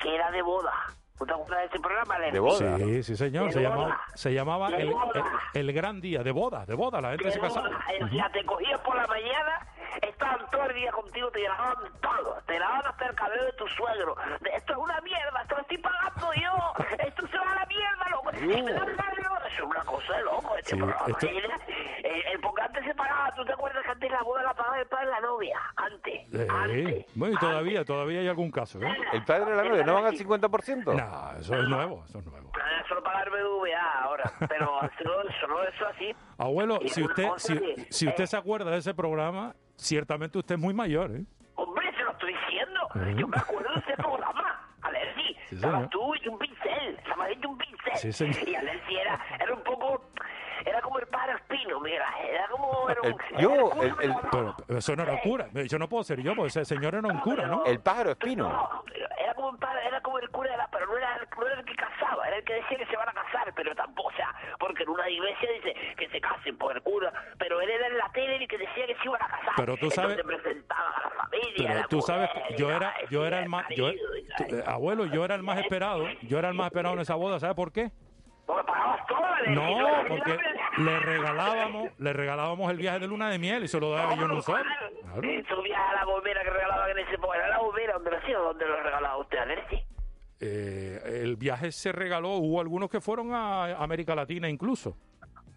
que 0.00 0.14
era 0.14 0.30
de 0.30 0.42
boda. 0.42 0.72
¿Tú 1.18 1.24
te 1.24 1.32
acuerdas 1.32 1.60
de 1.60 1.66
ese 1.66 1.80
programa, 1.80 2.14
Alexis? 2.16 2.58
Sí, 2.58 3.02
sí, 3.02 3.16
señor. 3.16 3.46
De 3.46 3.52
Se 3.52 3.58
boda. 3.60 3.70
llamaba, 3.70 4.00
se 4.14 4.34
llamaba 4.34 4.68
De 4.70 4.82
el, 4.82 4.90
boda. 4.90 5.10
el- 5.54 5.68
el 5.68 5.72
gran 5.72 6.00
día 6.00 6.22
de 6.22 6.30
boda, 6.30 6.66
de 6.66 6.74
boda. 6.74 7.00
La 7.00 7.10
gente 7.10 7.30
se 7.30 7.40
casaba. 7.40 7.70
O 8.02 8.08
sea, 8.08 8.28
te 8.30 8.44
cogías 8.44 8.78
por 8.80 8.96
la 8.96 9.06
mañana, 9.06 9.66
estaban 10.02 10.48
todo 10.50 10.64
el 10.64 10.74
día 10.74 10.92
contigo, 10.92 11.30
te 11.30 11.42
grababan 11.42 11.92
todo, 12.00 12.38
te 12.46 12.54
grababan 12.54 12.86
hasta 12.86 13.06
el 13.06 13.14
cabello 13.14 13.44
de 13.44 13.52
tu 13.52 13.66
suegro. 13.68 14.16
Esto 14.54 14.72
es 14.72 14.78
una 14.78 15.00
mierda, 15.00 15.42
esto 15.42 15.54
lo 15.56 15.60
estoy 15.62 15.78
pagando 15.78 16.32
yo, 16.34 16.84
esto 17.06 17.26
se 17.28 17.38
va 17.38 17.52
a 17.52 17.54
la 17.56 17.66
mierda, 17.66 18.10
loco. 18.10 18.30
Y 18.36 18.62
me 18.62 18.72
dan 18.72 18.96
es 19.46 19.62
una 19.62 19.80
cosa 19.84 20.12
de 20.16 20.22
loco, 20.24 20.56
este 20.56 20.70
Sí, 20.72 20.76
programa. 20.76 21.06
esto- 21.08 21.26
era- 21.28 21.56
el, 22.04 22.26
el- 22.32 22.40
porque 22.40 22.62
antes 22.62 22.84
se 22.84 22.94
pagaba, 22.94 23.32
¿tú 23.34 23.44
te 23.44 23.52
acuerdas 23.52 23.82
que 23.84 23.90
antes 23.90 24.10
la 24.10 24.22
boda 24.22 24.42
la 24.42 24.54
pagaba 24.54 24.78
el 24.80 24.86
padre 24.86 25.06
de 25.06 25.10
la 25.12 25.20
novia? 25.20 25.58
Antes. 25.76 26.34
Eh, 26.34 27.06
bueno, 27.14 27.34
y 27.34 27.38
todavía, 27.38 27.84
todavía 27.84 28.20
hay 28.20 28.28
algún 28.28 28.50
caso. 28.50 28.80
¿eh? 28.82 28.94
¿El 29.12 29.24
padre 29.24 29.46
de 29.52 29.56
la 29.56 29.64
novia 29.64 29.84
no 29.84 29.94
van 29.94 30.04
al 30.06 30.16
50%? 30.16 30.92
No, 30.94 31.38
eso 31.40 31.54
es 31.54 31.68
nuevo, 31.68 32.04
eso 32.06 32.18
es 32.18 32.26
nuevo. 32.26 32.52
Ah, 32.60 32.82
Solo 32.88 33.02
pagar 33.02 33.30
BVA 33.30 34.02
ahora, 34.02 34.30
pero 34.48 34.78
solo, 35.02 35.22
solo 35.40 35.62
eso 35.68 35.86
así. 35.86 36.14
Abuelo, 36.38 36.78
si 36.86 37.02
usted, 37.02 37.28
si, 37.38 37.86
si 37.90 38.08
usted 38.08 38.26
se 38.26 38.36
acuerda 38.36 38.70
de 38.70 38.78
ese 38.78 38.92
programa, 38.94 39.54
ciertamente 39.76 40.38
usted 40.38 40.54
es 40.56 40.60
muy 40.60 40.74
mayor, 40.74 41.10
¿eh? 41.14 41.24
Hombre, 41.54 41.90
se 41.96 42.02
lo 42.02 42.12
estoy 42.12 42.34
diciendo. 42.34 42.80
Ujú. 42.94 43.10
Yo 43.20 43.28
me 43.28 43.36
acuerdo 43.36 43.72
de 43.74 43.80
ese 43.80 43.94
programa. 43.96 44.68
Alerci, 44.82 45.36
Sí, 45.48 45.54
estabas 45.56 45.88
tú 45.90 46.14
y 46.14 46.28
un 46.28 46.38
pincel. 46.38 46.96
Estabas 46.98 47.28
y 47.40 47.46
un 47.46 47.58
pincel. 47.58 47.96
Sí, 47.96 48.12
señor. 48.12 48.48
Y 48.48 48.54
Alerci 48.54 48.96
era, 48.96 49.20
era 49.40 49.54
un 49.54 49.62
poco... 49.62 50.10
Era 50.66 50.80
como 50.82 50.98
el 50.98 51.06
padre 51.06 51.34
Espino, 51.36 51.80
mira. 51.80 52.04
Era 52.28 52.48
como... 52.48 52.90
Era 52.90 53.00
un, 53.02 53.06
El- 53.08 53.36
yo, 53.38 53.52
era 53.80 53.94
el, 54.02 54.10
el- 54.10 54.16
Pero, 54.30 54.54
pero 54.66 54.78
eso 54.80 54.96
no 54.96 55.02
era 55.04 55.20
cura. 55.20 55.46
Yo 55.68 55.78
no 55.78 55.88
puedo 55.88 56.02
ser 56.04 56.20
yo, 56.22 56.34
porque 56.34 56.48
ese 56.48 56.64
señor 56.64 56.94
era 56.96 57.06
un 57.08 57.20
cura, 57.20 57.46
¿no? 57.46 57.64
el 57.64 57.78
pájaro 57.80 58.10
espino. 58.10 58.48
No, 58.48 58.84
era 59.18 59.32
como 59.34 59.50
el 59.50 59.58
padre, 59.58 59.86
era 59.86 60.00
como 60.00 60.18
el 60.18 60.28
cura, 60.30 60.52
era, 60.54 60.68
pero 60.72 60.86
no 60.86 60.96
era, 60.98 61.16
el- 61.16 61.28
no 61.38 61.46
era 61.46 61.60
el 61.60 61.64
que 61.64 61.74
casaba, 61.76 62.26
era 62.26 62.36
el 62.38 62.44
que 62.44 62.54
decía 62.54 62.78
que 62.78 62.86
se 62.86 62.96
van 62.96 63.08
a 63.08 63.12
casar, 63.12 63.52
pero 63.54 63.74
tampoco, 63.76 64.08
o 64.08 64.12
sea, 64.12 64.34
porque 64.58 64.82
en 64.82 64.88
una 64.90 65.08
iglesia 65.08 65.48
dice 65.52 65.74
que 65.96 66.08
se 66.08 66.20
casen 66.20 66.58
por 66.58 66.74
el 66.76 66.82
cura, 66.82 67.12
pero 67.38 67.60
él 67.60 67.70
era 67.70 67.86
en 67.86 67.98
la 67.98 68.10
tele 68.12 68.36
el 68.36 68.48
que 68.48 68.58
decía 68.58 68.86
que 68.88 68.94
se 68.96 69.04
iban 69.04 69.22
a 69.22 69.28
casar. 69.28 69.52
Pero 69.56 69.76
tú 69.76 69.90
sabes- 69.90 70.18
Entonces 70.18 70.42
presentaban 70.42 70.92
a 70.94 71.00
la 71.00 71.10
familia. 71.22 71.68
a 71.68 71.68
Pero 71.72 71.80
la 71.80 71.86
tú 71.88 72.00
sabes, 72.02 72.30
yo 72.56 72.70
era, 72.70 72.78
la- 72.80 73.08
yo 73.08 73.24
era 73.26 73.38
el 73.40 73.48
más, 73.48 73.66
yo, 73.70 73.88
eh, 73.90 73.96
abuelo, 74.66 75.06
yo 75.06 75.24
era 75.24 75.36
el 75.36 75.42
más 75.44 75.58
esperado, 75.58 76.06
yo 76.22 76.38
era 76.40 76.48
el 76.48 76.54
más 76.54 76.66
esperado 76.66 76.94
en 76.96 77.00
esa 77.02 77.14
boda, 77.14 77.38
¿sabe 77.38 77.54
por 77.54 77.70
qué? 77.72 77.90
Porque 78.46 78.62
pagabas 78.64 79.04
todo, 79.08 79.20
No, 79.48 80.04
porque. 80.08 80.38
Le 80.78 81.00
regalábamos, 81.00 81.88
le 81.98 82.12
regalábamos 82.12 82.70
el 82.70 82.76
viaje 82.76 82.98
de 83.00 83.08
luna 83.08 83.30
de 83.30 83.38
miel 83.38 83.64
y 83.64 83.68
se 83.68 83.80
lo 83.80 83.90
daba 83.90 84.14
yo 84.14 84.24
en 84.24 84.30
un 84.32 84.42
sol. 84.42 84.62
Claro. 85.02 85.28
Esos 85.28 85.62
viajes 85.62 85.86
a 85.90 85.94
la 85.94 86.04
gomera 86.04 86.42
que 86.42 86.50
regalaban 86.50 86.90
en 86.90 86.98
ese 86.98 87.14
¿era 87.14 87.48
la 87.48 87.58
gomera 87.58 87.92
donde 87.94 88.10
lo 88.10 88.18
hacía 88.18 88.40
o 88.40 88.44
donde 88.44 88.66
lo 88.66 88.82
regalaba 88.82 89.16
usted, 89.18 89.38
Alerci? 89.38 89.82
Eh, 90.38 91.22
el 91.22 91.36
viaje 91.36 91.72
se 91.72 91.92
regaló, 91.92 92.34
hubo 92.36 92.60
algunos 92.60 92.90
que 92.90 93.00
fueron 93.00 93.32
a 93.32 93.76
América 93.76 94.14
Latina 94.14 94.48
incluso. 94.48 94.96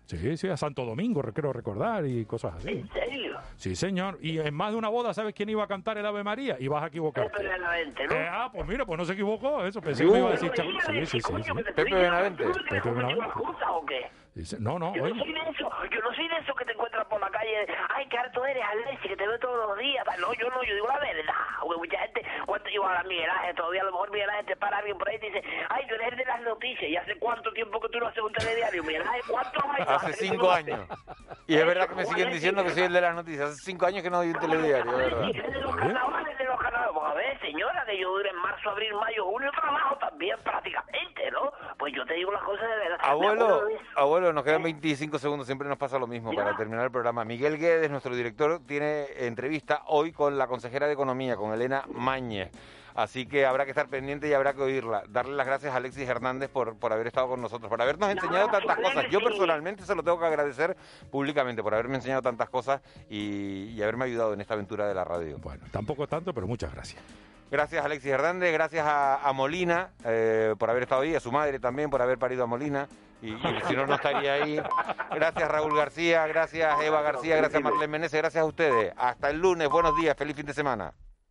Sí, 0.05 0.37
sí, 0.37 0.47
a 0.47 0.57
Santo 0.57 0.85
Domingo, 0.85 1.21
creo 1.21 1.53
recordar, 1.53 2.03
y 2.03 2.25
cosas 2.25 2.55
así. 2.55 2.69
¿En 2.69 2.89
serio? 2.89 3.37
Sí, 3.57 3.75
señor. 3.75 4.17
Y 4.21 4.39
en 4.39 4.55
más 4.55 4.71
de 4.71 4.77
una 4.79 4.89
boda, 4.89 5.13
¿sabes 5.13 5.35
quién 5.35 5.49
iba 5.49 5.63
a 5.63 5.67
cantar 5.67 5.99
el 5.99 6.05
Ave 6.05 6.23
María? 6.23 6.57
Y 6.59 6.67
vas 6.67 6.83
a 6.83 6.87
equivocarte. 6.87 7.29
Pepe 7.29 7.47
Benavente, 7.47 8.07
¿no? 8.07 8.15
Eh, 8.15 8.27
ah, 8.27 8.49
pues 8.51 8.65
mira, 8.67 8.87
pues 8.87 8.97
no 8.97 9.05
se 9.05 9.13
equivocó, 9.13 9.63
eso. 9.63 9.79
Pensé 9.81 10.03
que 10.03 10.11
me 10.11 10.17
iba 10.17 10.29
a 10.29 10.31
decir... 10.31 10.51
No, 10.57 10.63
no, 10.63 10.79
Sí, 10.81 11.05
sí, 11.05 11.21
sí. 11.21 11.33
sí. 11.43 11.51
Pepe 11.75 11.93
Benavente. 11.93 12.43
Pepe 12.71 12.89
Benavente. 12.89 13.23
¿Excusa 13.23 13.71
o 13.71 13.85
qué? 13.85 14.09
Dice, 14.35 14.57
no, 14.59 14.79
no, 14.79 14.93
Yo 14.95 15.03
oye. 15.03 15.13
no 15.13 15.23
soy 15.23 15.33
de 15.33 15.39
eso, 15.39 15.69
yo 15.91 15.99
no 16.01 16.13
soy 16.13 16.27
de 16.29 16.37
esos 16.37 16.55
que 16.55 16.65
te 16.65 16.71
encuentran 16.71 17.07
por 17.09 17.19
la 17.19 17.29
calle, 17.29 17.67
ay, 17.89 18.07
qué 18.07 18.17
harto 18.17 18.45
eres, 18.45 18.63
Alessi, 18.63 19.07
que 19.09 19.17
te 19.17 19.27
veo 19.27 19.39
todos 19.39 19.67
los 19.69 19.77
días. 19.77 20.05
No, 20.19 20.33
yo 20.33 20.49
no, 20.49 20.63
yo 20.63 20.73
digo 20.75 20.87
la 20.87 20.99
verdad. 20.99 21.33
Porque 21.61 21.77
mucha 21.77 21.99
gente, 21.99 22.25
cuando 22.45 22.69
yo 22.69 22.87
a 22.87 23.03
Miguel 23.03 23.29
Ángel, 23.29 23.55
todavía 23.55 23.81
a 23.81 23.85
lo 23.85 23.91
mejor 23.91 24.11
Miguel 24.11 24.29
Ángel 24.29 24.45
te 24.45 24.55
para 24.55 24.77
alguien 24.77 24.97
por 24.97 25.09
ahí 25.09 25.15
y 25.15 25.19
te 25.19 25.25
dice, 25.27 25.43
ay, 25.69 25.85
tú 25.87 25.95
eres 25.95 26.11
el 26.11 26.17
de 26.17 26.25
las 26.25 26.41
noticias, 26.41 26.89
¿y 26.89 26.95
hace 26.95 27.15
cuánto 27.17 27.51
tiempo 27.53 27.79
que 27.81 27.89
tú 27.89 27.99
no 27.99 28.07
haces 28.07 28.23
un 28.23 28.31
telediario? 28.33 28.83
Miguel 28.83 29.01
Ángel, 29.01 29.21
¿cuántos 29.27 29.63
años? 29.63 29.87
Hace 29.89 30.13
cinco 30.13 30.51
años. 30.51 30.79
Y 31.47 31.55
es 31.55 31.65
verdad 31.65 31.89
que 31.89 31.95
me 31.95 32.05
siguen 32.05 32.29
diciendo 32.31 32.63
que 32.63 32.69
soy 32.69 32.83
el 32.83 32.93
de 32.93 33.01
las 33.01 33.15
noticias. 33.15 33.51
Hace 33.51 33.61
cinco 33.63 33.87
años 33.87 34.03
que 34.03 34.09
no 34.09 34.17
doy 34.17 34.29
un 34.29 34.39
telediario, 34.39 34.91
es 34.91 34.97
verdad. 34.97 35.31
Señora, 37.41 37.85
que 37.85 37.99
yo 37.99 38.09
dure 38.09 38.29
en 38.29 38.35
marzo, 38.37 38.69
abril, 38.69 38.93
mayo, 38.93 39.25
junio, 39.25 39.51
trabajo 39.51 39.97
también 39.97 40.37
prácticamente, 40.43 41.31
¿no? 41.31 41.51
Pues 41.77 41.93
yo 41.95 42.05
te 42.05 42.13
digo 42.15 42.31
las 42.31 42.43
cosas 42.43 42.69
de 42.69 42.75
verdad. 42.77 42.97
Abuelo, 43.01 43.61
abuelo, 43.95 44.33
nos 44.33 44.43
quedan 44.43 44.63
25 44.63 45.19
segundos, 45.19 45.47
siempre 45.47 45.67
nos 45.67 45.77
pasa 45.77 45.99
lo 45.99 46.07
mismo 46.07 46.33
para 46.33 46.55
terminar 46.55 46.85
el 46.85 46.91
programa. 46.91 47.25
Miguel 47.25 47.57
Guedes, 47.57 47.89
nuestro 47.89 48.15
director, 48.15 48.59
tiene 48.65 49.05
entrevista 49.17 49.83
hoy 49.87 50.11
con 50.11 50.37
la 50.37 50.47
consejera 50.47 50.87
de 50.87 50.93
Economía, 50.93 51.35
con 51.35 51.53
Elena 51.53 51.83
Mañez. 51.93 52.51
Así 52.95 53.25
que 53.25 53.45
habrá 53.45 53.63
que 53.63 53.71
estar 53.71 53.87
pendiente 53.87 54.27
y 54.27 54.33
habrá 54.33 54.53
que 54.53 54.61
oírla. 54.61 55.03
Darle 55.07 55.33
las 55.35 55.47
gracias 55.47 55.73
a 55.73 55.77
Alexis 55.77 56.07
Hernández 56.07 56.49
por, 56.49 56.75
por 56.77 56.91
haber 56.91 57.07
estado 57.07 57.29
con 57.29 57.41
nosotros, 57.41 57.69
por 57.69 57.81
habernos 57.81 58.09
enseñado 58.09 58.49
tantas 58.49 58.75
cosas. 58.75 59.05
Yo 59.09 59.21
personalmente 59.21 59.85
se 59.85 59.95
lo 59.95 60.03
tengo 60.03 60.19
que 60.19 60.25
agradecer 60.25 60.75
públicamente 61.09 61.63
por 61.63 61.73
haberme 61.73 61.95
enseñado 61.95 62.21
tantas 62.21 62.49
cosas 62.49 62.81
y, 63.09 63.73
y 63.75 63.81
haberme 63.81 64.03
ayudado 64.05 64.33
en 64.33 64.41
esta 64.41 64.55
aventura 64.55 64.85
de 64.85 64.93
la 64.93 65.05
radio. 65.05 65.37
Bueno, 65.37 65.63
tampoco 65.71 66.07
tanto, 66.07 66.33
pero 66.33 66.45
muchas 66.45 66.73
gracias. 66.73 67.01
Gracias 67.51 67.83
Alexis 67.83 68.11
Hernández, 68.11 68.53
gracias 68.53 68.85
a, 68.87 69.31
Molina 69.33 69.89
eh, 70.05 70.55
por 70.57 70.69
haber 70.69 70.83
estado 70.83 71.01
ahí, 71.01 71.15
a 71.15 71.19
su 71.19 71.31
madre 71.31 71.59
también 71.59 71.89
por 71.89 72.01
haber 72.01 72.17
parido 72.17 72.43
a 72.43 72.47
Molina. 72.47 72.87
Y, 73.21 73.33
y 73.33 73.61
si 73.67 73.75
no, 73.75 73.85
no 73.85 73.95
estaría 73.95 74.33
ahí. 74.33 74.61
Gracias 75.13 75.49
Raúl 75.49 75.75
García, 75.75 76.25
gracias 76.27 76.81
Eva 76.81 77.01
García, 77.01 77.35
gracias 77.35 77.61
Marlene 77.61 77.87
Meneses, 77.87 78.19
gracias 78.19 78.41
a 78.41 78.45
ustedes. 78.45 78.93
Hasta 78.95 79.29
el 79.29 79.39
lunes, 79.39 79.67
buenos 79.69 79.95
días, 79.97 80.15
feliz 80.15 80.35
fin 80.35 80.45
de 80.45 80.53
semana. 80.53 80.93